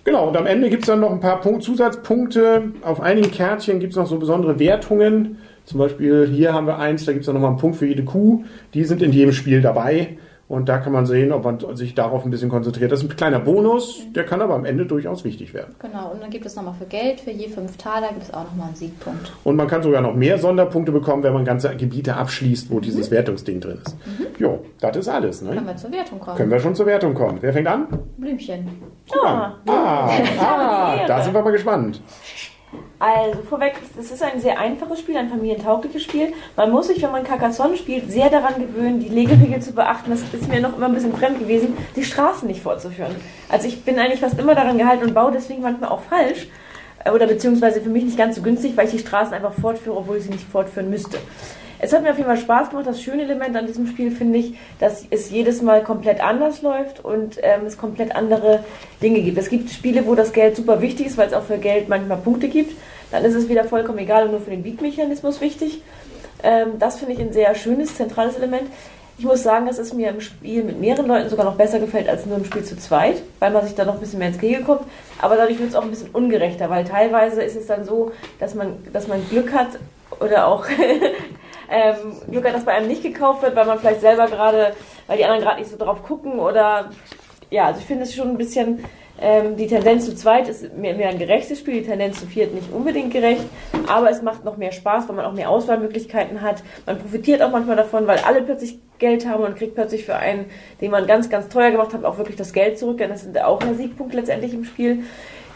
Genau, 0.03 0.27
und 0.29 0.37
am 0.37 0.45
Ende 0.45 0.69
gibt 0.69 0.83
es 0.83 0.87
dann 0.87 1.01
noch 1.01 1.11
ein 1.11 1.19
paar 1.19 1.41
Punkt 1.41 1.63
Zusatzpunkte. 1.63 2.71
Auf 2.81 3.01
einigen 3.01 3.31
Kärtchen 3.31 3.79
gibt 3.79 3.93
es 3.93 3.97
noch 3.97 4.07
so 4.07 4.17
besondere 4.17 4.59
Wertungen. 4.59 5.37
Zum 5.65 5.79
Beispiel 5.79 6.27
hier 6.31 6.53
haben 6.53 6.67
wir 6.67 6.79
eins, 6.79 7.05
da 7.05 7.11
gibt 7.11 7.21
es 7.21 7.25
dann 7.27 7.35
nochmal 7.35 7.51
einen 7.51 7.59
Punkt 7.59 7.77
für 7.77 7.85
jede 7.85 8.03
Kuh. 8.03 8.43
Die 8.73 8.85
sind 8.85 9.01
in 9.01 9.11
jedem 9.11 9.33
Spiel 9.33 9.61
dabei. 9.61 10.17
Und 10.49 10.67
da 10.67 10.79
kann 10.79 10.91
man 10.91 11.05
sehen, 11.05 11.31
ob 11.31 11.43
man 11.43 11.59
sich 11.75 11.93
darauf 11.93 12.25
ein 12.25 12.31
bisschen 12.31 12.49
konzentriert. 12.49 12.91
Das 12.91 13.03
ist 13.03 13.09
ein 13.11 13.15
kleiner 13.15 13.39
Bonus, 13.39 14.01
der 14.15 14.25
kann 14.25 14.41
aber 14.41 14.55
am 14.55 14.65
Ende 14.65 14.87
durchaus 14.87 15.23
wichtig 15.23 15.53
werden. 15.53 15.75
Genau, 15.77 16.09
und 16.11 16.23
dann 16.23 16.31
gibt 16.31 16.43
es 16.43 16.55
nochmal 16.55 16.73
für 16.73 16.87
Geld, 16.87 17.19
für 17.19 17.29
je 17.29 17.49
fünf 17.49 17.77
Taler 17.77 18.07
gibt 18.09 18.23
es 18.23 18.33
auch 18.33 18.45
nochmal 18.45 18.69
einen 18.69 18.75
Siegpunkt. 18.75 19.31
Und 19.43 19.55
man 19.55 19.67
kann 19.67 19.83
sogar 19.83 20.01
noch 20.01 20.15
mehr 20.15 20.39
Sonderpunkte 20.39 20.91
bekommen, 20.91 21.21
wenn 21.21 21.33
man 21.33 21.45
ganze 21.45 21.75
Gebiete 21.75 22.15
abschließt, 22.15 22.71
wo 22.71 22.77
mhm. 22.77 22.81
dieses 22.81 23.11
Wertungsding 23.11 23.61
drin 23.61 23.77
ist. 23.85 23.95
Mhm. 24.07 24.25
Jo, 24.39 24.65
das 24.81 24.97
ist 24.97 25.07
alles. 25.07 25.43
Ne? 25.43 25.51
Können 25.51 25.67
wir 25.67 25.77
zur 25.77 25.91
Wertung 25.91 26.19
kommen. 26.19 26.37
Können 26.37 26.51
wir 26.51 26.59
schon 26.59 26.73
zur 26.73 26.87
Wertung 26.87 27.13
kommen. 27.13 27.37
Wer 27.41 27.53
fängt 27.53 27.67
an? 27.67 27.87
Blümchen. 28.17 28.69
Ah, 29.23 29.53
ah, 29.67 30.09
ah 30.39 31.05
da 31.05 31.21
sind 31.21 31.35
wir 31.35 31.43
mal 31.43 31.51
gespannt. 31.51 32.01
Also 32.99 33.41
vorweg, 33.43 33.75
es 33.97 34.11
ist 34.11 34.21
ein 34.21 34.41
sehr 34.41 34.59
einfaches 34.59 34.99
Spiel, 34.99 35.15
ein 35.15 35.29
familientaugliches 35.29 36.03
Spiel. 36.03 36.33
Man 36.57 36.69
muss 36.69 36.87
sich, 36.87 37.01
wenn 37.01 37.11
man 37.11 37.23
Carcassonne 37.23 37.77
spielt, 37.77 38.11
sehr 38.11 38.29
daran 38.29 38.55
gewöhnen, 38.59 38.99
die 38.99 39.07
Legeregeln 39.07 39.61
zu 39.61 39.71
beachten. 39.73 40.11
Das 40.11 40.21
ist 40.21 40.49
mir 40.49 40.59
noch 40.59 40.75
immer 40.75 40.87
ein 40.87 40.93
bisschen 40.93 41.15
fremd 41.15 41.39
gewesen, 41.39 41.77
die 41.95 42.03
Straßen 42.03 42.47
nicht 42.47 42.61
fortzuführen. 42.61 43.15
Also 43.47 43.67
ich 43.67 43.83
bin 43.85 43.97
eigentlich 43.97 44.19
fast 44.19 44.37
immer 44.37 44.53
daran 44.53 44.77
gehalten 44.77 45.05
und 45.05 45.13
baue 45.13 45.31
deswegen 45.31 45.61
manchmal 45.61 45.89
auch 45.89 46.01
falsch. 46.01 46.47
Äh, 47.05 47.11
oder 47.11 47.25
beziehungsweise 47.25 47.81
für 47.81 47.89
mich 47.89 48.03
nicht 48.03 48.17
ganz 48.17 48.35
so 48.35 48.41
günstig, 48.41 48.75
weil 48.75 48.85
ich 48.85 48.91
die 48.91 48.99
Straßen 48.99 49.33
einfach 49.33 49.53
fortführe, 49.53 49.97
obwohl 49.97 50.17
ich 50.17 50.23
sie 50.23 50.31
nicht 50.31 50.47
fortführen 50.47 50.89
müsste. 50.89 51.17
Es 51.81 51.93
hat 51.93 52.03
mir 52.03 52.11
auf 52.11 52.17
jeden 52.17 52.27
Fall 52.27 52.37
Spaß 52.37 52.69
gemacht. 52.69 52.85
Das 52.87 53.01
schöne 53.01 53.23
Element 53.23 53.55
an 53.55 53.65
diesem 53.65 53.87
Spiel 53.87 54.11
finde 54.11 54.39
ich, 54.39 54.55
dass 54.79 55.05
es 55.09 55.31
jedes 55.31 55.61
Mal 55.61 55.81
komplett 55.81 56.21
anders 56.21 56.61
läuft 56.61 57.03
und 57.03 57.37
ähm, 57.41 57.65
es 57.65 57.77
komplett 57.77 58.15
andere 58.15 58.63
Dinge 59.01 59.21
gibt. 59.21 59.37
Es 59.37 59.49
gibt 59.49 59.69
Spiele, 59.69 60.05
wo 60.05 60.13
das 60.13 60.33
Geld 60.33 60.57
super 60.57 60.81
wichtig 60.81 61.07
ist, 61.07 61.17
weil 61.17 61.27
es 61.27 61.33
auch 61.33 61.43
für 61.43 61.57
Geld 61.57 61.87
manchmal 61.87 62.17
Punkte 62.17 62.49
gibt. 62.49 62.75
Dann 63.11 63.23
ist 63.23 63.33
es 63.33 63.47
wieder 63.47 63.63
vollkommen 63.63 63.97
egal 63.99 64.25
und 64.25 64.31
nur 64.31 64.41
für 64.41 64.51
den 64.51 64.61
Beat-Mechanismus 64.61 65.39
wichtig. 65.39 65.81
Ähm, 66.43 66.73
das 66.79 66.97
finde 66.99 67.13
ich 67.13 67.19
ein 67.19 67.33
sehr 67.33 67.55
schönes, 67.55 67.95
zentrales 67.95 68.35
Element. 68.35 68.69
Ich 69.17 69.25
muss 69.25 69.43
sagen, 69.43 69.65
dass 69.65 69.79
es 69.79 69.93
mir 69.93 70.09
im 70.09 70.21
Spiel 70.21 70.63
mit 70.63 70.79
mehreren 70.79 71.07
Leuten 71.07 71.29
sogar 71.29 71.45
noch 71.45 71.55
besser 71.55 71.79
gefällt 71.79 72.07
als 72.07 72.25
nur 72.25 72.37
im 72.37 72.45
Spiel 72.45 72.63
zu 72.63 72.77
zweit, 72.77 73.21
weil 73.39 73.51
man 73.51 73.65
sich 73.65 73.75
da 73.75 73.83
noch 73.83 73.95
ein 73.95 73.99
bisschen 73.99 74.19
mehr 74.19 74.29
ins 74.29 74.37
Gehege 74.37 74.63
kommt. 74.63 74.83
Aber 75.21 75.35
dadurch 75.35 75.59
wird 75.59 75.69
es 75.69 75.75
auch 75.75 75.83
ein 75.83 75.89
bisschen 75.89 76.09
ungerechter, 76.11 76.69
weil 76.69 76.85
teilweise 76.85 77.41
ist 77.41 77.57
es 77.57 77.67
dann 77.67 77.83
so, 77.83 78.11
dass 78.39 78.55
man, 78.55 78.77
dass 78.93 79.09
man 79.09 79.27
Glück 79.29 79.51
hat 79.51 79.67
oder 80.21 80.47
auch 80.47 80.65
ähm, 81.71 82.13
Glück 82.29 82.45
hat, 82.45 82.55
dass 82.55 82.65
bei 82.65 82.73
einem 82.73 82.87
nicht 82.87 83.03
gekauft 83.03 83.41
wird, 83.41 83.55
weil 83.55 83.65
man 83.65 83.79
vielleicht 83.79 84.01
selber 84.01 84.27
gerade, 84.27 84.73
weil 85.07 85.17
die 85.17 85.25
anderen 85.25 85.41
gerade 85.41 85.59
nicht 85.59 85.71
so 85.71 85.77
drauf 85.77 86.03
gucken 86.03 86.39
oder 86.39 86.89
ja, 87.49 87.65
also 87.65 87.79
ich 87.79 87.85
finde 87.85 88.03
es 88.03 88.13
schon 88.13 88.29
ein 88.29 88.37
bisschen, 88.37 88.83
ähm, 89.21 89.57
die 89.57 89.67
Tendenz 89.67 90.05
zu 90.05 90.15
zweit 90.15 90.47
ist 90.47 90.75
mehr, 90.77 90.95
mehr, 90.95 91.09
ein 91.09 91.19
gerechtes 91.19 91.59
Spiel, 91.59 91.75
die 91.75 91.83
Tendenz 91.83 92.19
zu 92.19 92.27
viert 92.27 92.53
nicht 92.53 92.71
unbedingt 92.71 93.11
gerecht, 93.11 93.43
aber 93.87 94.09
es 94.09 94.21
macht 94.21 94.45
noch 94.45 94.57
mehr 94.57 94.71
Spaß, 94.71 95.09
weil 95.09 95.15
man 95.15 95.25
auch 95.25 95.33
mehr 95.33 95.49
Auswahlmöglichkeiten 95.49 96.41
hat. 96.41 96.63
Man 96.85 96.99
profitiert 96.99 97.41
auch 97.41 97.51
manchmal 97.51 97.75
davon, 97.75 98.07
weil 98.07 98.19
alle 98.19 98.41
plötzlich 98.41 98.79
Geld 98.97 99.27
haben 99.27 99.43
und 99.43 99.55
kriegt 99.55 99.75
plötzlich 99.75 100.05
für 100.05 100.15
einen, 100.15 100.45
den 100.81 100.91
man 100.91 101.07
ganz, 101.07 101.29
ganz 101.29 101.49
teuer 101.49 101.71
gemacht 101.71 101.93
hat, 101.93 102.05
auch 102.05 102.17
wirklich 102.17 102.37
das 102.37 102.53
Geld 102.53 102.77
zurück, 102.77 102.97
denn 102.99 103.09
das 103.09 103.23
ist 103.23 103.41
auch 103.41 103.61
ein 103.61 103.75
Siegpunkt 103.75 104.13
letztendlich 104.13 104.53
im 104.53 104.63
Spiel. 104.63 105.03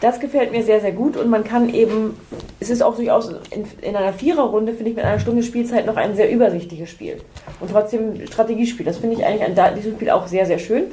Das 0.04 0.20
gefällt 0.20 0.52
mir 0.52 0.62
sehr, 0.62 0.82
sehr 0.82 0.92
gut 0.92 1.16
und 1.16 1.30
man 1.30 1.44
kann 1.44 1.72
eben, 1.72 2.14
es 2.60 2.68
ist 2.68 2.82
auch 2.82 2.94
durchaus 2.94 3.30
in, 3.50 3.64
in 3.80 3.96
einer 3.96 4.12
Viererrunde, 4.12 4.74
finde 4.74 4.90
ich, 4.90 4.96
mit 4.96 5.02
einer 5.02 5.18
Stunde 5.18 5.42
Spielzeit 5.42 5.86
noch 5.86 5.96
ein 5.96 6.14
sehr 6.14 6.30
übersichtliches 6.30 6.90
Spiel. 6.90 7.22
Und 7.58 7.70
trotzdem 7.70 8.26
Strategiespiel. 8.26 8.84
Das 8.84 8.98
finde 8.98 9.16
ich 9.16 9.24
eigentlich 9.24 9.58
an 9.58 9.74
diesem 9.74 9.94
Spiel 9.94 10.10
auch 10.10 10.26
sehr, 10.26 10.44
sehr 10.44 10.58
schön. 10.58 10.88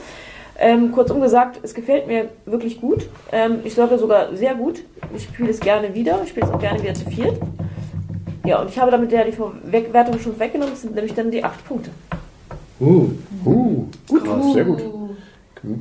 Ähm, 0.58 0.94
kurzum 0.94 1.20
gesagt, 1.20 1.60
es 1.62 1.74
gefällt 1.74 2.08
mir 2.08 2.30
wirklich 2.46 2.80
gut. 2.80 3.10
Ähm, 3.34 3.60
ich 3.66 3.74
sage 3.74 3.98
sogar 3.98 4.34
sehr 4.34 4.56
gut. 4.56 4.82
Ich 5.14 5.24
spiele 5.24 5.50
es 5.50 5.60
gerne 5.60 5.94
wieder. 5.94 6.22
Ich 6.24 6.30
spiele 6.30 6.46
es 6.46 6.54
auch 6.54 6.60
gerne 6.60 6.82
wieder 6.82 6.94
zu 6.94 7.04
viert. 7.10 7.38
Ja, 8.46 8.62
und 8.62 8.70
ich 8.70 8.80
habe 8.80 8.92
damit 8.92 9.12
ja 9.12 9.26
die 9.26 9.38
Wertung 9.92 10.20
schon 10.20 10.40
weggenommen. 10.40 10.72
Das 10.72 10.84
sind 10.84 10.96
nämlich 10.96 11.14
dann 11.16 11.30
die 11.32 11.44
acht 11.44 11.68
Punkte. 11.68 11.90
Uh, 12.80 13.10
Uh, 13.44 13.88
gut, 14.08 14.24
Krass. 14.24 14.54
sehr 14.54 14.64
gut. 14.64 14.82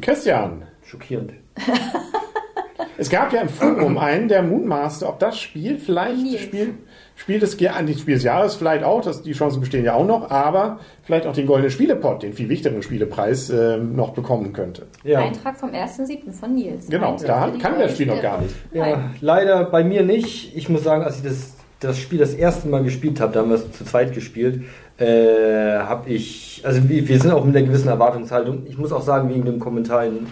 Christian, 0.01 0.65
schockierend. 0.83 1.33
es 2.97 3.11
gab 3.11 3.33
ja 3.33 3.41
im 3.41 3.49
Forum 3.49 3.99
einen, 3.99 4.29
der 4.29 4.43
mutmaßte, 4.43 5.07
ob 5.07 5.19
das 5.19 5.39
Spiel 5.39 5.79
vielleicht 5.79 6.35
das 6.35 6.41
Spiel, 6.41 6.75
Spiel 7.17 7.39
des, 7.39 7.55
äh, 7.61 7.99
Spiel 7.99 8.15
des 8.15 8.25
Jahres 8.25 8.55
vielleicht 8.55 8.85
auch, 8.85 9.03
das, 9.03 9.23
die 9.23 9.33
Chancen 9.33 9.61
bestehen 9.61 9.85
ja 9.85 9.95
auch 9.95 10.07
noch, 10.07 10.31
aber 10.31 10.81
vielleicht 11.03 11.27
auch 11.27 11.35
den 11.35 11.47
goldenen 11.47 11.71
Spielepot, 11.71 12.23
den 12.23 12.33
viel 12.33 12.49
wichtigeren 12.49 12.83
Spielepreis, 12.83 13.51
ähm, 13.51 13.95
noch 13.95 14.11
bekommen 14.11 14.53
könnte. 14.53 14.87
Ja, 15.05 15.21
Eintrag 15.21 15.57
vom 15.57 15.71
1.7. 15.71 16.33
von 16.33 16.55
Nils. 16.55 16.89
Genau, 16.89 17.13
Eintrag 17.13 17.53
da 17.53 17.59
kann 17.59 17.79
das 17.79 17.93
Spiel 17.93 18.07
noch 18.07 18.23
gar 18.23 18.41
nicht. 18.41 18.55
ja 18.73 19.11
leider 19.21 19.65
bei 19.65 19.85
mir 19.85 20.03
nicht. 20.03 20.57
Ich 20.57 20.69
muss 20.69 20.85
sagen, 20.85 21.03
als 21.03 21.19
ich 21.19 21.25
das, 21.25 21.55
das 21.81 21.99
Spiel 21.99 22.19
das 22.19 22.35
erste 22.35 22.69
Mal 22.69 22.83
gespielt 22.83 23.21
habe, 23.21 23.33
da 23.33 23.41
haben 23.41 23.51
wir 23.51 23.57
es 23.57 23.73
zu 23.73 23.85
zweit 23.85 24.15
gespielt, 24.15 24.65
äh, 24.99 25.79
habe 25.79 26.11
ich, 26.11 26.63
also 26.65 26.89
wir, 26.89 27.09
wir 27.09 27.19
sind 27.19 27.33
auch 27.33 27.45
mit 27.45 27.57
einer 27.57 27.67
gewissen 27.67 27.89
Erwartungshaltung, 27.89 28.67
ich 28.67 28.77
muss 28.77 28.93
auch 28.93 29.03
sagen, 29.03 29.31
wegen 29.31 29.47
dem 29.47 29.59
Kommentar 29.59 30.05
in, 30.05 30.27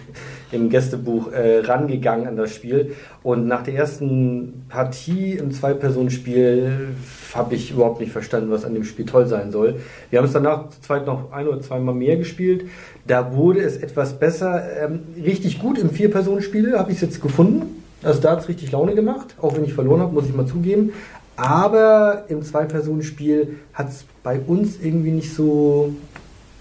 im 0.51 0.69
Gästebuch 0.69 1.31
äh, 1.31 1.59
rangegangen 1.59 2.27
an 2.27 2.35
das 2.35 2.53
Spiel. 2.53 2.95
Und 3.23 3.47
nach 3.47 3.63
der 3.63 3.75
ersten 3.75 4.65
Partie 4.69 5.33
im 5.33 5.51
Zwei-Personen-Spiel 5.51 6.89
habe 7.33 7.55
ich 7.55 7.71
überhaupt 7.71 7.99
nicht 7.99 8.11
verstanden, 8.11 8.49
was 8.51 8.65
an 8.65 8.73
dem 8.73 8.83
Spiel 8.83 9.05
toll 9.05 9.27
sein 9.27 9.51
soll. 9.51 9.75
Wir 10.09 10.19
haben 10.19 10.25
es 10.25 10.33
danach 10.33 10.69
zu 10.69 10.81
zweit 10.81 11.05
noch 11.05 11.31
ein 11.31 11.47
oder 11.47 11.61
zweimal 11.61 11.95
mehr 11.95 12.17
gespielt. 12.17 12.65
Da 13.05 13.33
wurde 13.35 13.61
es 13.61 13.77
etwas 13.77 14.19
besser. 14.19 14.63
Ähm, 14.81 15.01
richtig 15.23 15.59
gut 15.59 15.77
im 15.77 15.89
Vier-Personen-Spiel 15.89 16.77
habe 16.77 16.91
ich 16.91 16.97
es 16.97 17.01
jetzt 17.01 17.21
gefunden. 17.21 17.83
Also 18.01 18.21
da 18.21 18.31
hat 18.31 18.39
es 18.39 18.47
richtig 18.47 18.71
Laune 18.71 18.95
gemacht, 18.95 19.35
auch 19.41 19.55
wenn 19.55 19.65
ich 19.65 19.73
verloren 19.73 19.99
habe, 19.99 20.13
muss 20.13 20.25
ich 20.25 20.33
mal 20.33 20.45
zugeben. 20.45 20.93
Aber 21.35 22.25
im 22.27 22.43
Zwei-Personen-Spiel 22.43 23.59
hat 23.73 23.89
es 23.89 24.05
bei 24.23 24.39
uns 24.39 24.77
irgendwie 24.81 25.11
nicht 25.11 25.33
so 25.33 25.93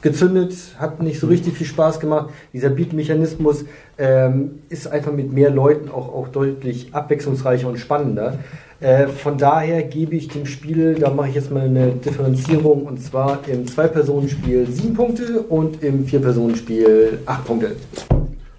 gezündet, 0.02 0.55
hat 0.78 1.02
nicht 1.02 1.19
so 1.21 1.26
richtig 1.26 1.55
viel 1.55 1.67
Spaß 1.67 2.00
gemacht. 2.00 2.31
Dieser 2.52 2.71
Beat-Mechanismus 2.71 3.64
ähm, 3.99 4.61
ist 4.69 4.87
einfach 4.87 5.12
mit 5.12 5.33
mehr 5.33 5.50
Leuten 5.50 5.90
auch, 5.90 6.09
auch 6.14 6.28
deutlich 6.28 6.95
abwechslungsreicher 6.95 7.69
und 7.69 7.78
spannender. 7.78 8.38
Äh, 8.81 9.09
von 9.09 9.37
daher 9.38 9.83
gebe 9.83 10.14
ich 10.14 10.28
dem 10.28 10.47
Spiel, 10.47 10.95
da 10.95 11.11
mache 11.11 11.31
ich 11.31 11.35
jetzt 11.35 11.50
mal 11.50 11.64
eine 11.64 11.88
Differenzierung, 11.88 12.85
und 12.85 13.02
zwar 13.02 13.40
im 13.49 13.67
Zwei-Personen-Spiel 13.67 14.69
sieben 14.71 14.95
Punkte 14.95 15.40
und 15.40 15.83
im 15.83 16.07
Vier-Personen-Spiel 16.07 17.19
acht 17.26 17.45
Punkte. 17.45 17.75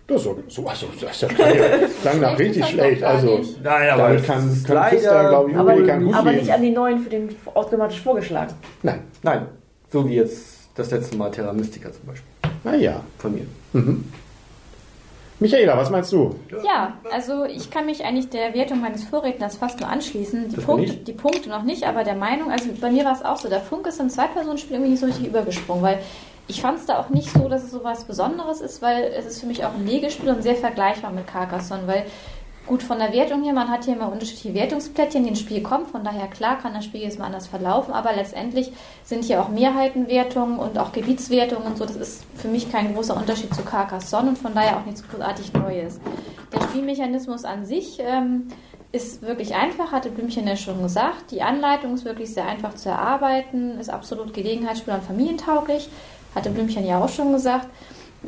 Das 0.08 0.18
ist 0.18 0.24
so, 0.24 0.40
so 0.48 0.68
also, 0.68 0.88
das 1.00 1.12
ist 1.12 1.22
ja 1.22 1.28
klang, 1.30 2.20
nach 2.20 2.30
Schlecht 2.36 2.40
richtig 2.40 2.66
schlecht. 2.66 3.04
Also, 3.04 3.38
nicht. 3.38 3.64
Nein, 3.64 3.88
damit 3.96 4.26
kann, 4.26 4.64
kann 4.64 4.76
leider- 4.76 4.90
Christian, 4.90 5.30
glaube 5.30 5.52
ich, 5.52 5.58
Aber, 5.58 5.74
Ulrike 5.76 6.00
gut 6.00 6.14
aber 6.16 6.32
nicht 6.32 6.52
an 6.52 6.62
die 6.64 6.72
neuen 6.72 7.00
für 7.00 7.10
den 7.10 7.30
automatisch 7.54 8.02
vorgeschlagen. 8.02 8.54
Nein, 8.84 9.00
Nein, 9.24 9.42
so 9.92 10.10
wie 10.10 10.16
jetzt 10.16 10.59
das 10.76 10.92
letzte 10.92 11.18
Mal 11.18 11.32
Terra 11.32 11.54
Mystica 11.54 11.92
zum 11.92 12.06
Beispiel 12.06 12.30
naja. 12.64 13.02
von 13.18 13.34
mir. 13.34 13.46
Michaela, 15.40 15.78
was 15.78 15.90
meinst 15.90 16.12
du? 16.12 16.36
Ja, 16.66 16.98
also 17.12 17.46
ich 17.46 17.72
kann 17.72 17.86
mich 17.86 18.04
eigentlich 18.04 18.30
der 18.30 18.54
Wertung 18.54 18.82
meines 18.82 19.06
Vorredners 19.06 19.56
fast 19.56 19.80
nur 19.80 19.90
anschließen. 19.90 20.50
Die, 20.50 20.58
Punkte, 20.58 20.94
die 20.98 21.14
Punkte 21.14 21.50
noch 21.50 21.64
nicht, 21.64 21.86
aber 21.86 22.04
der 22.04 22.16
Meinung, 22.16 22.52
also 22.52 22.70
bei 22.80 22.92
mir 22.92 23.06
war 23.06 23.14
es 23.14 23.24
auch 23.24 23.38
so, 23.38 23.48
der 23.48 23.62
Funk 23.62 23.88
ist 23.88 24.02
im 24.02 24.10
Zwei-Personen-Spiel 24.10 24.76
irgendwie 24.76 24.92
nicht 24.92 25.00
so 25.00 25.06
richtig 25.06 25.28
übergesprungen, 25.28 25.82
weil 25.82 26.00
ich 26.50 26.62
fand 26.62 26.80
es 26.80 26.88
da 26.88 27.00
auch 27.00 27.10
nicht 27.10 27.32
so, 27.32 27.48
dass 27.48 27.64
es 27.64 27.72
so 27.72 27.84
was 27.84 28.04
Besonderes 28.04 28.60
ist, 28.60 28.82
weil 28.82 29.04
es 29.16 29.26
ist 29.26 29.40
für 29.40 29.46
mich 29.46 29.64
auch 29.64 29.74
ein 29.76 29.86
Legespiel 29.86 30.30
und 30.30 30.42
sehr 30.42 30.56
vergleichbar 30.56 31.12
mit 31.12 31.28
Carcassonne, 31.28 31.84
weil 31.86 32.06
gut 32.70 32.84
von 32.84 33.00
der 33.00 33.12
Wertung 33.12 33.44
her, 33.44 33.52
man 33.52 33.70
hat 33.70 33.86
hier 33.86 33.96
immer 33.96 34.12
unterschiedliche 34.12 34.54
Wertungsplättchen, 34.54 35.24
die 35.24 35.30
ins 35.30 35.40
Spiel 35.40 35.62
kommen, 35.62 35.88
von 35.88 36.04
daher 36.04 36.28
klar 36.28 36.60
kann 36.60 36.74
das 36.74 36.86
Spiel 36.86 37.02
jetzt 37.02 37.18
mal 37.18 37.26
anders 37.26 37.48
verlaufen, 37.48 37.94
aber 37.94 38.14
letztendlich 38.14 38.72
sind 39.04 39.26
hier 39.26 39.42
auch 39.42 39.50
Mehrheitenwertungen 39.50 40.60
und 40.60 40.78
auch 40.78 40.92
Gebietswertungen 40.92 41.66
und 41.66 41.78
so, 41.78 41.86
das 41.86 41.96
ist 41.96 42.26
für 42.36 42.48
mich 42.48 42.72
kein 42.72 42.94
großer 42.94 43.18
Unterschied 43.18 43.54
zu 43.54 43.64
Carcassonne 43.64 44.30
und 44.30 44.38
von 44.38 44.54
daher 44.54 44.78
auch 44.78 44.86
nichts 44.86 45.04
großartig 45.10 45.52
Neues. 45.54 46.00
Der 46.54 46.62
Spielmechanismus 46.62 47.44
an 47.44 47.66
sich 47.66 47.98
ähm, 48.00 48.48
ist 48.92 49.24
wirklich 49.24 49.56
einfach, 49.56 49.92
hatte 49.92 50.12
Blümchen 50.12 50.48
ja 50.48 50.56
schon 50.56 50.82
gesagt. 50.84 51.32
Die 51.32 51.42
Anleitung 51.42 51.96
ist 51.96 52.06
wirklich 52.06 52.34
sehr 52.34 52.46
einfach 52.46 52.76
zu 52.76 52.90
erarbeiten, 52.90 53.80
ist 53.80 53.90
absolut 53.90 54.34
Gelegenheitsspiel 54.34 54.94
und 54.94 55.04
familientauglich, 55.04 55.90
hatte 56.36 56.52
Blümchen 56.52 56.86
ja 56.86 57.04
auch 57.04 57.10
schon 57.10 57.34
gesagt. 57.34 57.68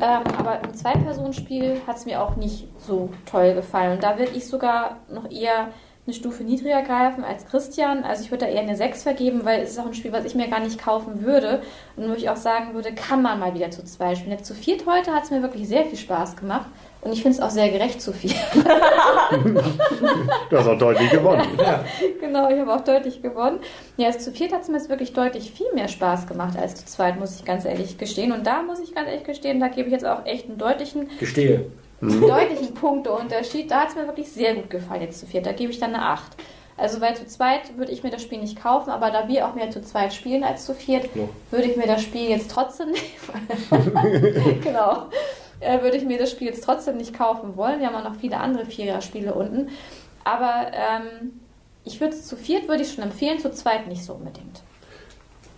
Ähm, 0.00 0.22
aber 0.38 0.60
im 0.64 0.74
Zwei-Personen-Spiel 0.74 1.82
hat 1.86 1.96
es 1.96 2.06
mir 2.06 2.22
auch 2.22 2.36
nicht 2.36 2.68
so 2.78 3.10
toll 3.26 3.54
gefallen. 3.54 3.92
Und 3.92 4.02
da 4.02 4.18
würde 4.18 4.32
ich 4.32 4.46
sogar 4.46 4.98
noch 5.10 5.30
eher 5.30 5.68
eine 6.04 6.14
Stufe 6.14 6.42
niedriger 6.42 6.82
greifen 6.82 7.22
als 7.22 7.46
Christian. 7.46 8.02
Also 8.02 8.24
ich 8.24 8.30
würde 8.30 8.46
da 8.46 8.50
eher 8.50 8.62
eine 8.62 8.76
6 8.76 9.02
vergeben, 9.04 9.44
weil 9.44 9.60
es 9.60 9.70
ist 9.70 9.78
auch 9.78 9.86
ein 9.86 9.94
Spiel, 9.94 10.12
was 10.12 10.24
ich 10.24 10.34
mir 10.34 10.48
gar 10.48 10.60
nicht 10.60 10.78
kaufen 10.82 11.22
würde. 11.22 11.62
Und 11.96 12.08
wo 12.08 12.14
ich 12.14 12.28
auch 12.28 12.36
sagen 12.36 12.74
würde, 12.74 12.92
kann 12.94 13.22
man 13.22 13.38
mal 13.38 13.54
wieder 13.54 13.70
zu 13.70 13.84
zwei 13.84 14.14
spielen. 14.14 14.32
Jetzt 14.32 14.46
zu 14.46 14.54
viert 14.54 14.86
heute 14.86 15.12
hat 15.12 15.24
es 15.24 15.30
mir 15.30 15.42
wirklich 15.42 15.68
sehr 15.68 15.84
viel 15.84 15.98
Spaß 15.98 16.36
gemacht. 16.36 16.66
Und 17.02 17.12
ich 17.12 17.22
finde 17.22 17.36
es 17.38 17.42
auch 17.42 17.50
sehr 17.50 17.68
gerecht 17.68 18.00
zu 18.00 18.12
viert. 18.12 18.36
Du 20.50 20.58
hast 20.58 20.66
auch 20.68 20.78
deutlich 20.78 21.10
gewonnen. 21.10 21.42
genau, 22.20 22.48
ich 22.50 22.58
habe 22.60 22.74
auch 22.74 22.82
deutlich 22.82 23.22
gewonnen. 23.22 23.60
Ja, 23.96 24.10
zu 24.12 24.30
viert 24.32 24.52
hat 24.52 24.62
es 24.62 24.68
mir 24.68 24.76
jetzt 24.76 24.88
wirklich 24.90 25.12
deutlich 25.14 25.50
viel 25.52 25.72
mehr 25.74 25.88
Spaß 25.88 26.26
gemacht 26.26 26.58
als 26.58 26.74
zu 26.74 26.84
zweit, 26.86 27.18
muss 27.18 27.36
ich 27.36 27.44
ganz 27.44 27.64
ehrlich 27.64 27.96
gestehen. 27.98 28.32
Und 28.32 28.46
da 28.46 28.62
muss 28.62 28.78
ich 28.80 28.94
ganz 28.94 29.08
ehrlich 29.08 29.24
gestehen, 29.24 29.58
da 29.60 29.68
gebe 29.68 29.88
ich 29.88 29.92
jetzt 29.92 30.04
auch 30.04 30.26
echt 30.26 30.48
einen 30.48 30.58
deutlichen, 30.58 31.08
Gestehe. 31.18 31.66
deutlichen 32.00 32.74
Punkteunterschied. 32.74 33.70
Da 33.70 33.80
hat 33.82 33.88
es 33.90 33.96
mir 33.96 34.06
wirklich 34.06 34.30
sehr 34.30 34.54
gut 34.54 34.68
gefallen 34.70 35.00
jetzt 35.02 35.18
zu 35.20 35.26
viert. 35.26 35.46
Da 35.46 35.52
gebe 35.52 35.72
ich 35.72 35.80
dann 35.80 35.94
eine 35.94 36.04
8. 36.04 36.22
Also 36.76 37.00
weil 37.00 37.16
zu 37.16 37.26
zweit 37.26 37.76
würde 37.76 37.92
ich 37.92 38.02
mir 38.02 38.10
das 38.10 38.22
Spiel 38.22 38.38
nicht 38.38 38.60
kaufen, 38.62 38.90
aber 38.90 39.10
da 39.10 39.28
wir 39.28 39.46
auch 39.46 39.54
mehr 39.54 39.70
zu 39.70 39.82
zweit 39.82 40.12
spielen 40.12 40.42
als 40.44 40.66
zu 40.66 40.74
viert, 40.74 41.04
Ja. 41.14 41.24
würde 41.50 41.66
ich 41.68 41.76
mir 41.76 41.86
das 41.86 42.02
Spiel 42.02 42.28
jetzt 42.28 42.50
trotzdem 42.50 42.90
nicht. 42.90 43.04
genau. 44.62 45.06
Äh, 45.62 45.82
würde 45.82 45.96
ich 45.96 46.04
mir 46.04 46.18
das 46.18 46.30
Spiel 46.30 46.48
jetzt 46.48 46.64
trotzdem 46.64 46.96
nicht 46.96 47.14
kaufen 47.14 47.56
wollen. 47.56 47.80
Wir 47.80 47.86
haben 47.86 47.94
auch 47.94 48.10
noch 48.10 48.16
viele 48.16 48.38
andere 48.38 48.66
Vierer-Spiele 48.66 49.32
unten. 49.32 49.70
Aber 50.24 50.72
ähm, 50.72 51.40
ich 51.84 52.00
würde 52.00 52.14
es 52.14 52.26
zu 52.26 52.36
viert 52.36 52.68
würde 52.68 52.82
ich 52.82 52.92
schon 52.92 53.04
empfehlen, 53.04 53.38
zu 53.38 53.52
zweit 53.52 53.86
nicht 53.86 54.04
so 54.04 54.14
unbedingt. 54.14 54.62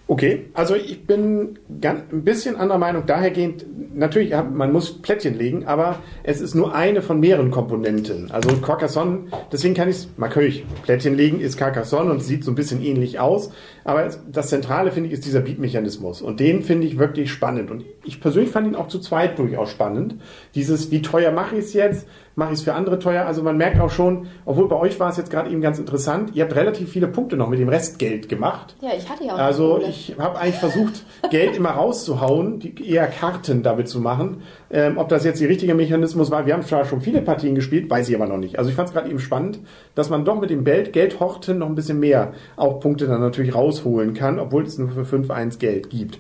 Okay, 0.07 0.51
also 0.53 0.75
ich 0.75 1.07
bin 1.07 1.59
ganz, 1.81 2.03
ein 2.13 2.25
bisschen 2.25 2.57
anderer 2.57 2.77
Meinung. 2.77 3.07
Dahergehend, 3.07 3.65
natürlich, 3.95 4.35
man 4.35 4.71
muss 4.71 5.01
Plättchen 5.01 5.39
legen, 5.39 5.65
aber 5.65 6.01
es 6.25 6.43
ist 6.43 6.55
nur 6.55 6.75
eine 6.75 7.01
von 7.01 7.21
mehreren 7.21 7.51
Komponenten. 7.51 8.31
Also 8.31 8.55
Carcassonne, 8.59 9.21
deswegen 9.51 9.73
kann 9.73 9.89
ich 9.89 9.97
es, 9.97 10.09
natürlich, 10.19 10.67
Plättchen 10.83 11.15
legen 11.15 11.41
ist 11.41 11.57
Carcassonne 11.57 12.11
und 12.11 12.23
sieht 12.23 12.45
so 12.45 12.51
ein 12.51 12.55
bisschen 12.55 12.83
ähnlich 12.83 13.19
aus. 13.19 13.51
Aber 13.85 14.11
das 14.31 14.51
Zentrale, 14.51 14.93
finde 14.93 15.09
ich, 15.09 15.15
ist 15.15 15.25
dieser 15.25 15.41
Beat-Mechanismus. 15.41 16.21
Und 16.21 16.39
den 16.39 16.63
finde 16.63 16.87
ich 16.87 16.99
wirklich 16.99 17.33
spannend. 17.33 17.71
Und 17.71 17.87
ich 18.05 18.21
persönlich 18.21 18.51
fand 18.51 18.67
ihn 18.67 18.75
auch 18.75 18.89
zu 18.89 18.99
zweit 18.99 19.39
durchaus 19.39 19.71
spannend. 19.71 20.17
Dieses, 20.55 20.91
wie 20.91 21.01
teuer 21.01 21.33
mache 21.33 21.57
ich 21.57 21.65
es 21.65 21.73
jetzt? 21.73 22.07
Mache 22.37 22.53
ich 22.53 22.59
es 22.59 22.65
für 22.65 22.75
andere 22.75 22.99
teuer? 22.99 23.27
Also 23.27 23.43
man 23.43 23.57
merkt 23.57 23.79
auch 23.81 23.91
schon, 23.91 24.27
obwohl 24.45 24.69
bei 24.69 24.77
euch 24.77 24.99
war 24.99 25.09
es 25.09 25.17
jetzt 25.17 25.31
gerade 25.31 25.51
eben 25.51 25.61
ganz 25.61 25.79
interessant, 25.79 26.35
ihr 26.35 26.43
habt 26.43 26.57
relativ 26.57 26.91
viele 26.91 27.07
Punkte 27.07 27.37
noch 27.37 27.49
mit 27.49 27.61
dem 27.61 27.69
Restgeld 27.69 28.29
gemacht. 28.29 28.75
Ja, 28.81 28.91
ich 28.97 29.09
hatte 29.09 29.25
ja 29.25 29.35
auch 29.35 29.39
Also 29.39 29.81
ich 29.87 30.17
habe 30.19 30.39
eigentlich 30.39 30.57
versucht, 30.57 31.05
Geld 31.31 31.57
immer 31.57 31.71
rauszuhauen, 31.71 32.59
die, 32.59 32.91
eher 32.91 33.07
Karten 33.07 33.63
damit 33.63 33.89
zu 33.89 34.01
machen. 34.01 34.43
Ähm, 34.71 34.99
ob 34.99 35.09
das 35.09 35.25
jetzt 35.25 35.41
der 35.41 35.49
richtige 35.49 35.75
Mechanismus 35.75 36.33
war, 36.33 36.47
wir 36.47 36.55
haben 36.55 36.65
zwar 36.65 36.85
schon 36.85 37.01
viele 37.01 37.23
Partien 37.23 37.55
gespielt, 37.55 37.89
weiß 37.89 38.09
ich 38.09 38.17
aber 38.17 38.27
noch 38.27 38.39
nicht. 38.39 38.59
Also 38.59 38.69
ich 38.69 38.77
fand 38.77 38.89
es 38.89 38.95
gerade 38.95 39.09
eben 39.09 39.21
spannend, 39.21 39.61
dass 39.95 40.11
man 40.11 40.25
doch 40.25 40.41
mit 40.41 40.51
dem 40.51 40.65
Geld, 40.65 40.93
Geldhorten 40.93 41.59
noch 41.59 41.69
ein 41.69 41.77
bisschen 41.77 42.01
mehr 42.01 42.33
auch 42.57 42.81
Punkte 42.81 43.07
dann 43.07 43.21
natürlich 43.21 43.55
rausholen 43.55 44.15
kann, 44.15 44.41
obwohl 44.41 44.65
es 44.65 44.77
nur 44.77 44.89
für 44.89 45.03
5-1 45.03 45.61
Geld 45.61 45.89
gibt. 45.91 46.19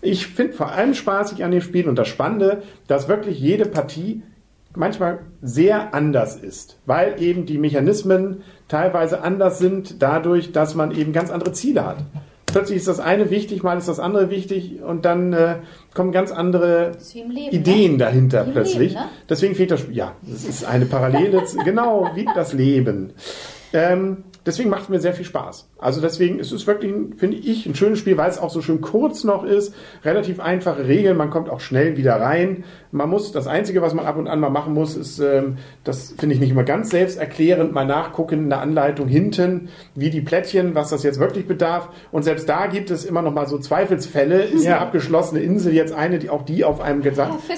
Ich 0.00 0.28
finde 0.28 0.52
vor 0.52 0.70
allem 0.70 0.94
spaßig 0.94 1.42
an 1.42 1.50
dem 1.50 1.60
Spiel 1.60 1.88
und 1.88 1.96
das 1.96 2.06
Spannende, 2.06 2.62
dass 2.86 3.08
wirklich 3.08 3.40
jede 3.40 3.66
Partie 3.66 4.22
manchmal 4.76 5.20
sehr 5.42 5.94
anders 5.94 6.36
ist, 6.36 6.78
weil 6.86 7.22
eben 7.22 7.46
die 7.46 7.58
Mechanismen 7.58 8.42
teilweise 8.68 9.22
anders 9.22 9.58
sind, 9.58 10.02
dadurch, 10.02 10.52
dass 10.52 10.74
man 10.74 10.90
eben 10.90 11.12
ganz 11.12 11.30
andere 11.30 11.52
Ziele 11.52 11.86
hat. 11.86 11.98
Plötzlich 12.46 12.78
ist 12.78 12.88
das 12.88 13.00
eine 13.00 13.30
wichtig, 13.30 13.62
mal 13.62 13.76
ist 13.76 13.88
das 13.88 14.00
andere 14.00 14.30
wichtig 14.30 14.80
und 14.82 15.04
dann 15.04 15.32
äh, 15.32 15.56
kommen 15.94 16.12
ganz 16.12 16.30
andere 16.30 16.92
Das 16.94 17.12
Leben, 17.12 17.32
Ideen 17.32 17.92
ne? 17.92 17.98
dahinter 17.98 18.44
plötzlich. 18.44 18.92
Leben, 18.92 19.04
ne? 19.04 19.10
Deswegen 19.28 19.54
fehlt 19.54 19.70
das 19.72 19.80
Spiel. 19.80 19.96
Ja, 19.96 20.12
es 20.32 20.44
ist 20.44 20.64
eine 20.64 20.86
Parallele, 20.86 21.42
genau 21.64 22.10
wie 22.14 22.26
das 22.34 22.52
Leben. 22.52 23.12
Ähm, 23.72 24.24
deswegen 24.46 24.70
macht 24.70 24.84
es 24.84 24.88
mir 24.88 25.00
sehr 25.00 25.12
viel 25.12 25.24
Spaß. 25.24 25.68
Also 25.78 26.00
deswegen 26.00 26.38
ist 26.38 26.52
es 26.52 26.66
wirklich, 26.66 26.94
finde 27.16 27.36
ich, 27.36 27.66
ein 27.66 27.74
schönes 27.74 27.98
Spiel, 27.98 28.16
weil 28.16 28.30
es 28.30 28.38
auch 28.38 28.50
so 28.50 28.62
schön 28.62 28.80
kurz 28.80 29.24
noch 29.24 29.44
ist. 29.44 29.74
Relativ 30.04 30.40
einfache 30.40 30.86
Regeln, 30.86 31.16
man 31.16 31.30
kommt 31.30 31.50
auch 31.50 31.60
schnell 31.60 31.96
wieder 31.96 32.20
rein. 32.20 32.64
Man 32.92 33.10
muss, 33.10 33.32
das 33.32 33.46
Einzige, 33.46 33.82
was 33.82 33.92
man 33.92 34.06
ab 34.06 34.16
und 34.16 34.28
an 34.28 34.40
mal 34.40 34.50
machen 34.50 34.72
muss, 34.72 34.96
ist, 34.96 35.18
ähm, 35.18 35.58
das 35.84 36.14
finde 36.16 36.34
ich 36.34 36.40
nicht 36.40 36.50
immer 36.50 36.64
ganz 36.64 36.90
selbsterklärend, 36.90 37.72
mal 37.72 37.84
nachgucken 37.84 38.44
in 38.44 38.48
der 38.48 38.60
Anleitung 38.60 39.08
hinten, 39.08 39.68
wie 39.94 40.10
die 40.10 40.20
Plättchen, 40.20 40.74
was 40.74 40.90
das 40.90 41.02
jetzt 41.02 41.18
wirklich 41.18 41.46
bedarf. 41.46 41.88
Und 42.12 42.22
selbst 42.22 42.48
da 42.48 42.66
gibt 42.66 42.90
es 42.90 43.04
immer 43.04 43.22
noch 43.22 43.32
mal 43.32 43.46
so 43.46 43.58
Zweifelsfälle. 43.58 44.44
Ist 44.44 44.64
eine 44.66 44.78
abgeschlossene 44.78 45.40
Insel 45.40 45.74
jetzt 45.74 45.92
eine, 45.92 46.18
die 46.18 46.30
auch 46.30 46.44
die 46.44 46.64
auf 46.64 46.80
einem 46.80 47.02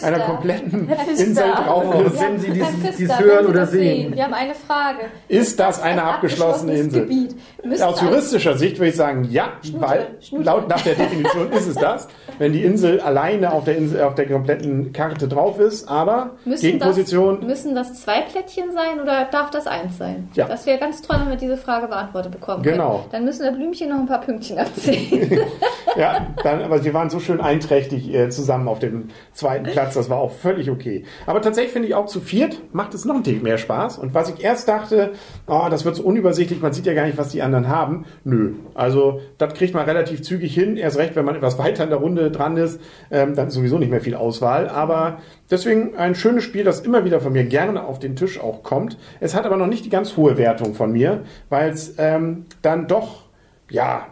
einer 0.02 0.20
kompletten. 0.20 0.88
Insel 1.16 1.50
drauf 1.52 1.94
ist? 2.06 2.20
wenn 2.20 2.38
Sie 2.38 2.50
dies, 2.50 2.66
dies 2.98 3.18
hören 3.18 3.44
Sie 3.44 3.50
oder 3.50 3.60
das 3.60 3.70
sehen. 3.70 4.14
Wir 4.14 4.24
haben 4.24 4.34
eine 4.34 4.54
Frage. 4.54 5.00
Ist 5.28 5.60
das 5.60 5.80
eine 5.80 6.02
abgeschlossene 6.02 6.77
Insel. 6.78 7.02
Gebiet. 7.02 7.36
Müssten 7.64 7.84
Aus 7.84 8.00
juristischer 8.00 8.56
Sicht 8.56 8.78
würde 8.78 8.90
ich 8.90 8.96
sagen, 8.96 9.28
ja, 9.30 9.52
weil 9.78 10.06
Schnute. 10.20 10.44
laut 10.44 10.68
nach 10.68 10.80
der 10.82 10.94
Definition 10.94 11.50
ist 11.52 11.66
es 11.66 11.76
das, 11.76 12.08
wenn 12.38 12.52
die 12.52 12.62
Insel 12.62 13.00
alleine 13.00 13.52
auf 13.52 13.64
der 13.64 13.76
Insel 13.76 14.02
auf 14.02 14.14
der 14.14 14.26
kompletten 14.26 14.92
Karte 14.92 15.28
drauf 15.28 15.58
ist, 15.58 15.88
aber 15.88 16.36
Müssen 16.44 16.62
Gegenposition 16.62 17.40
das, 17.40 17.48
müssen 17.48 17.74
das 17.74 18.02
zwei 18.02 18.22
Plättchen 18.22 18.72
sein 18.72 19.00
oder 19.00 19.26
darf 19.30 19.50
das 19.50 19.66
eins 19.66 19.98
sein? 19.98 20.28
Ja. 20.34 20.46
Das 20.46 20.66
wäre 20.66 20.78
ganz 20.78 21.02
toll, 21.02 21.16
wenn 21.20 21.30
wir 21.30 21.36
diese 21.36 21.56
Frage 21.56 21.88
beantwortet 21.88 22.32
bekommen. 22.32 22.62
Genau. 22.62 22.98
Können. 22.98 23.08
Dann 23.12 23.24
müssen 23.24 23.42
wir 23.44 23.52
Blümchen 23.52 23.88
noch 23.88 23.98
ein 23.98 24.06
paar 24.06 24.20
Pünktchen 24.20 24.58
abzählen. 24.58 25.40
Ja, 25.96 26.28
dann, 26.44 26.62
aber 26.62 26.78
sie 26.78 26.94
waren 26.94 27.10
so 27.10 27.18
schön 27.18 27.40
einträchtig 27.40 28.14
äh, 28.14 28.28
zusammen 28.28 28.68
auf 28.68 28.78
dem 28.78 29.08
zweiten 29.32 29.64
Platz, 29.64 29.94
das 29.94 30.08
war 30.08 30.18
auch 30.18 30.30
völlig 30.30 30.70
okay. 30.70 31.04
Aber 31.26 31.42
tatsächlich 31.42 31.72
finde 31.72 31.88
ich 31.88 31.94
auch 31.94 32.06
zu 32.06 32.20
viert 32.20 32.58
macht 32.72 32.94
es 32.94 33.04
noch 33.04 33.16
ein 33.16 33.24
Tick 33.24 33.42
mehr 33.42 33.58
Spaß. 33.58 33.98
Und 33.98 34.14
was 34.14 34.30
ich 34.30 34.44
erst 34.44 34.68
dachte, 34.68 35.12
oh, 35.46 35.66
das 35.70 35.84
wird 35.84 35.96
so 35.96 36.04
unübersichtlich, 36.04 36.62
man 36.68 36.74
sieht 36.74 36.84
ja 36.84 36.92
gar 36.92 37.06
nicht, 37.06 37.16
was 37.16 37.30
die 37.30 37.40
anderen 37.40 37.66
haben. 37.68 38.04
Nö, 38.24 38.52
also 38.74 39.22
das 39.38 39.54
kriegt 39.54 39.72
man 39.72 39.86
relativ 39.86 40.20
zügig 40.22 40.52
hin. 40.52 40.76
Erst 40.76 40.98
recht, 40.98 41.16
wenn 41.16 41.24
man 41.24 41.34
etwas 41.34 41.56
weiter 41.58 41.84
in 41.84 41.88
der 41.88 41.98
Runde 41.98 42.30
dran 42.30 42.58
ist, 42.58 42.78
ähm, 43.10 43.34
dann 43.34 43.48
ist 43.48 43.54
sowieso 43.54 43.78
nicht 43.78 43.90
mehr 43.90 44.02
viel 44.02 44.14
Auswahl. 44.14 44.68
Aber 44.68 45.20
deswegen 45.50 45.96
ein 45.96 46.14
schönes 46.14 46.44
Spiel, 46.44 46.62
das 46.64 46.80
immer 46.80 47.06
wieder 47.06 47.20
von 47.22 47.32
mir 47.32 47.44
gerne 47.44 47.84
auf 47.84 47.98
den 47.98 48.16
Tisch 48.16 48.38
auch 48.38 48.62
kommt. 48.62 48.98
Es 49.18 49.34
hat 49.34 49.46
aber 49.46 49.56
noch 49.56 49.66
nicht 49.66 49.86
die 49.86 49.88
ganz 49.88 50.14
hohe 50.18 50.36
Wertung 50.36 50.74
von 50.74 50.92
mir, 50.92 51.22
weil 51.48 51.70
es 51.70 51.94
ähm, 51.96 52.44
dann 52.60 52.86
doch, 52.86 53.24
ja, 53.70 54.08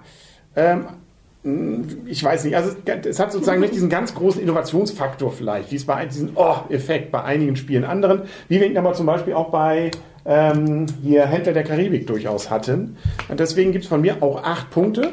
ähm, 0.57 0.87
ich 2.07 2.25
weiß 2.25 2.45
nicht, 2.45 2.57
also 2.57 2.71
es- 2.87 3.07
es 3.07 3.21
hat 3.21 3.31
sozusagen 3.33 3.61
nicht 3.61 3.75
diesen 3.75 3.89
ganz 3.91 4.15
großen 4.15 4.41
Innovationsfaktor 4.43 5.31
vielleicht, 5.31 5.71
wie 5.71 5.77
es 5.77 5.85
bei 5.85 6.05
diesen 6.07 6.31
Oh-Effekt 6.35 7.13
bei 7.13 7.23
einigen 7.23 7.55
Spielen 7.55 7.85
anderen, 7.85 8.23
wie 8.49 8.59
wir 8.61 8.67
ihn 8.67 8.77
aber 8.79 8.95
zum 8.95 9.07
Beispiel 9.07 9.35
auch 9.35 9.51
bei 9.51 9.91
ähm, 10.27 10.87
hier 11.03 11.27
Händler 11.27 11.53
der 11.53 11.65
Karibik 11.65 12.07
durchaus 12.07 12.51
hatten. 12.51 12.97
Und 13.29 13.41
deswegen 13.41 13.73
gibt 13.73 13.85
es 13.85 13.89
von 13.89 14.01
mir 14.01 14.23
auch 14.23 14.43
acht 14.43 14.71
Punkte. 14.71 15.13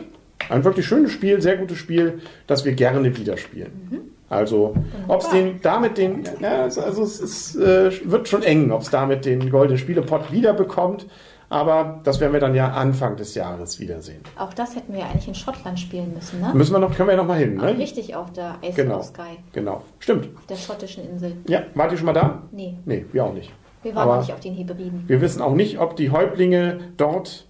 Ein 0.49 0.63
wirklich 0.63 0.85
schönes 0.85 1.11
Spiel, 1.11 1.41
sehr 1.41 1.57
gutes 1.57 1.77
Spiel, 1.77 2.19
das 2.47 2.65
wir 2.65 2.73
gerne 2.73 3.15
wieder 3.17 3.37
spielen. 3.37 4.11
Also, 4.29 4.73
ob 5.07 5.21
es 5.21 5.29
den 5.29 5.59
damit 5.61 5.97
den, 5.97 6.23
ja, 6.41 6.65
es- 6.65 6.77
also 6.79 7.03
es 7.03 7.19
ist, 7.19 7.55
äh, 7.55 7.91
wird 8.09 8.27
schon 8.27 8.41
eng, 8.43 8.71
ob 8.71 8.81
es 8.81 8.89
damit 8.89 9.25
den 9.25 9.49
goldenen 9.51 9.77
Spielepot 9.77 10.31
wieder 10.31 10.53
bekommt. 10.53 11.05
Aber 11.49 11.99
das 12.03 12.19
werden 12.19 12.33
wir 12.33 12.39
dann 12.39 12.55
ja 12.55 12.71
Anfang 12.71 13.15
des 13.15 13.35
Jahres 13.35 13.79
wiedersehen. 13.79 14.21
Auch 14.39 14.53
das 14.55 14.75
hätten 14.75 14.91
wir 14.93 15.05
eigentlich 15.05 15.27
in 15.27 15.35
Schottland 15.35 15.79
spielen 15.79 16.11
müssen, 16.15 16.41
ne? 16.41 16.49
Müssen 16.55 16.73
wir 16.73 16.79
noch, 16.79 16.95
können 16.95 17.09
wir 17.09 17.13
ja 17.15 17.21
noch 17.21 17.27
mal 17.27 17.37
hin, 17.37 17.57
ne? 17.57 17.77
Richtig 17.77 18.15
auf 18.15 18.33
der 18.33 18.55
Ice 18.63 18.81
Genau. 18.81 19.03
Sky, 19.03 19.37
Genau. 19.51 19.83
Stimmt. 19.99 20.29
auf 20.35 20.47
der 20.47 20.55
schottischen 20.55 21.07
Insel. 21.07 21.33
Ja, 21.47 21.61
wart 21.75 21.91
ihr 21.91 21.97
schon 21.99 22.07
mal 22.07 22.13
da? 22.13 22.41
Nee, 22.51 22.75
Nee, 22.85 23.05
wir 23.11 23.23
auch 23.23 23.33
nicht. 23.33 23.51
Wir 23.83 23.95
waren 23.95 24.09
Aber 24.09 24.19
nicht 24.19 24.33
auf 24.33 24.39
den 24.39 24.53
Hebriden. 24.55 25.03
wir 25.07 25.21
wissen 25.21 25.41
auch 25.41 25.53
nicht, 25.53 25.79
ob 25.79 25.95
die 25.95 26.09
Häuptlinge 26.09 26.79
dort 26.97 27.45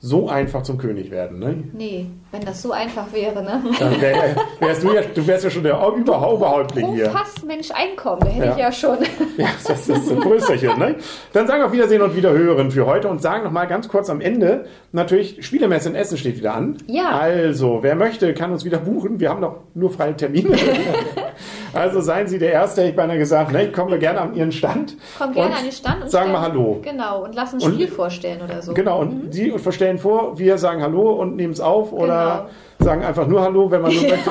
so 0.00 0.28
einfach 0.28 0.62
zum 0.62 0.78
König 0.78 1.10
werden. 1.10 1.40
Ne? 1.40 1.64
Nee, 1.72 2.06
wenn 2.30 2.42
das 2.42 2.62
so 2.62 2.70
einfach 2.70 3.12
wäre, 3.12 3.42
ne? 3.42 3.64
Dann 3.80 4.00
wär, 4.00 4.36
wärst 4.60 4.84
du 4.84 4.92
ja, 4.94 5.00
du 5.02 5.26
wärst 5.26 5.42
ja 5.42 5.50
schon 5.50 5.64
der 5.64 5.72
Über- 5.96 6.32
Oberhäuptling 6.34 6.84
Pro 6.86 6.94
hier. 6.94 7.10
Fass 7.10 7.42
Mensch 7.44 7.68
Einkommen, 7.72 8.20
da 8.20 8.28
hätte 8.28 8.46
Ja. 8.46 8.52
ich 8.52 8.58
ja 8.58 8.70
schon. 8.72 8.98
Ja, 9.38 9.48
das 9.66 9.88
ist 9.88 10.08
ein 10.12 10.20
Größerchen. 10.20 10.78
Ne? 10.78 10.94
Dann 11.32 11.48
sagen 11.48 11.62
wir 11.62 11.66
auf 11.66 11.72
Wiedersehen 11.72 12.00
und 12.02 12.14
Wiederhören 12.14 12.70
für 12.70 12.86
heute 12.86 13.08
und 13.08 13.20
sagen 13.20 13.42
noch 13.42 13.50
mal 13.50 13.64
ganz 13.66 13.88
kurz 13.88 14.08
am 14.08 14.20
Ende, 14.20 14.66
natürlich, 14.92 15.44
Spielemesse 15.44 15.88
in 15.88 15.96
Essen 15.96 16.16
steht 16.16 16.36
wieder 16.36 16.54
an. 16.54 16.76
Ja. 16.86 17.18
Also, 17.18 17.78
wer 17.82 17.96
möchte, 17.96 18.34
kann 18.34 18.52
uns 18.52 18.64
wieder 18.64 18.78
buchen. 18.78 19.18
Wir 19.18 19.30
haben 19.30 19.40
noch 19.40 19.56
nur 19.74 19.90
freie 19.90 20.14
Termine. 20.16 20.50
also 21.74 22.00
seien 22.00 22.26
Sie 22.28 22.38
der 22.38 22.52
Erste, 22.52 22.80
hätte 22.82 22.90
ich 22.90 22.96
beinahe 22.96 23.18
gesagt. 23.18 23.52
Ne? 23.52 23.70
Kommen 23.72 23.90
wir 23.90 23.98
gerne 23.98 24.20
an 24.20 24.34
Ihren 24.34 24.52
Stand. 24.52 24.96
Komm 25.18 25.32
gerne 25.32 25.50
Und 25.50 25.56
an 25.56 25.62
den 25.64 25.72
Stand 25.72 26.02
und 26.04 26.10
sagen 26.10 26.32
mal 26.32 26.40
Hallo. 26.42 26.80
Genau, 26.82 27.24
und 27.24 27.34
lass 27.34 27.52
ein 27.54 27.60
Und- 27.62 27.74
Spiel 27.74 27.88
vorstellen 27.88 28.40
oder 28.42 28.62
so. 28.62 28.74
Genau, 28.74 29.00
und 29.00 29.32
Sie 29.32 29.50
verstellen 29.58 29.98
vor, 29.98 30.38
wir 30.38 30.58
sagen 30.58 30.82
Hallo 30.82 31.12
und 31.12 31.36
nehmen 31.36 31.52
es 31.52 31.60
auf 31.60 31.92
oder 31.92 32.48
Genau. 32.78 32.90
sagen 32.90 33.04
einfach 33.04 33.26
nur 33.26 33.42
Hallo, 33.42 33.70
wenn 33.70 33.82
man 33.82 33.92
nur 33.92 34.02
möchte. 34.08 34.30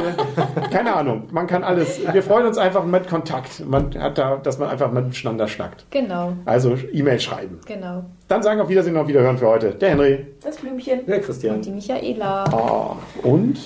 Keine 0.71 0.95
Ahnung, 0.95 1.23
man 1.31 1.47
kann 1.47 1.63
alles. 1.63 1.99
Wir 2.11 2.23
freuen 2.23 2.47
uns 2.47 2.57
einfach 2.57 2.83
mit 2.83 3.07
Kontakt. 3.07 3.65
Man 3.65 3.93
hat 3.99 4.17
da, 4.17 4.37
dass 4.37 4.57
man 4.59 4.69
einfach 4.69 4.91
miteinander 4.91 5.47
schnackt. 5.47 5.85
Genau, 5.91 6.33
Also 6.45 6.75
E-Mail 6.91 7.19
schreiben. 7.19 7.59
genau. 7.65 8.03
Dann 8.27 8.43
sagen 8.43 8.59
wir 8.59 8.63
auf 8.63 8.69
Wiedersehen 8.69 8.95
und 8.95 9.01
auf 9.03 9.07
Wiederhören 9.07 9.37
für 9.37 9.47
heute. 9.47 9.71
Der 9.71 9.91
Henry. 9.91 10.25
Das 10.43 10.57
Blümchen. 10.57 10.99
Ja, 11.07 11.19
Christian. 11.19 11.55
Und 11.55 11.65
die 11.65 11.71
Michaela. 11.71 12.43
Ah, 12.51 12.95
und 13.23 13.57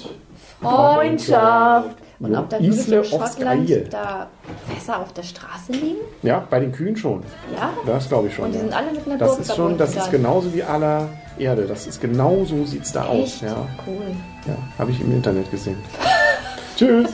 Freundschaft. 0.61 1.97
Und 2.21 2.35
ob 2.35 2.49
da 2.49 2.59
Isle 2.59 2.97
in 2.97 3.03
Schottland 3.03 3.69
da 3.91 4.27
Fässer 4.67 4.99
auf 4.99 5.11
der 5.13 5.23
Straße 5.23 5.71
liegen? 5.71 5.97
Ja, 6.21 6.45
bei 6.47 6.59
den 6.59 6.71
Kühen 6.71 6.95
schon. 6.95 7.23
Ja? 7.55 7.73
Das 7.85 8.07
glaube 8.07 8.27
ich 8.27 8.35
schon. 8.35 8.45
Und 8.45 8.51
die 8.51 8.57
ja. 8.57 8.63
sind 8.63 8.73
alle 8.73 8.91
mit 8.91 9.05
einer 9.07 9.17
das 9.17 9.39
ist 9.39 9.55
schon, 9.55 9.77
das 9.77 9.95
ist 9.95 10.03
dann. 10.03 10.11
genauso 10.11 10.53
wie 10.53 10.61
aller 10.61 11.09
Erde. 11.39 11.65
Das 11.65 11.87
ist 11.87 11.99
genau 11.99 12.45
so 12.45 12.63
sieht's 12.65 12.91
da 12.91 13.05
aus. 13.05 13.23
Echt? 13.23 13.41
Ja, 13.41 13.67
Cool. 13.87 14.05
ja 14.45 14.55
habe 14.77 14.91
ich 14.91 15.01
im 15.01 15.11
Internet 15.11 15.49
gesehen. 15.49 15.77
Tschüss. 16.77 17.09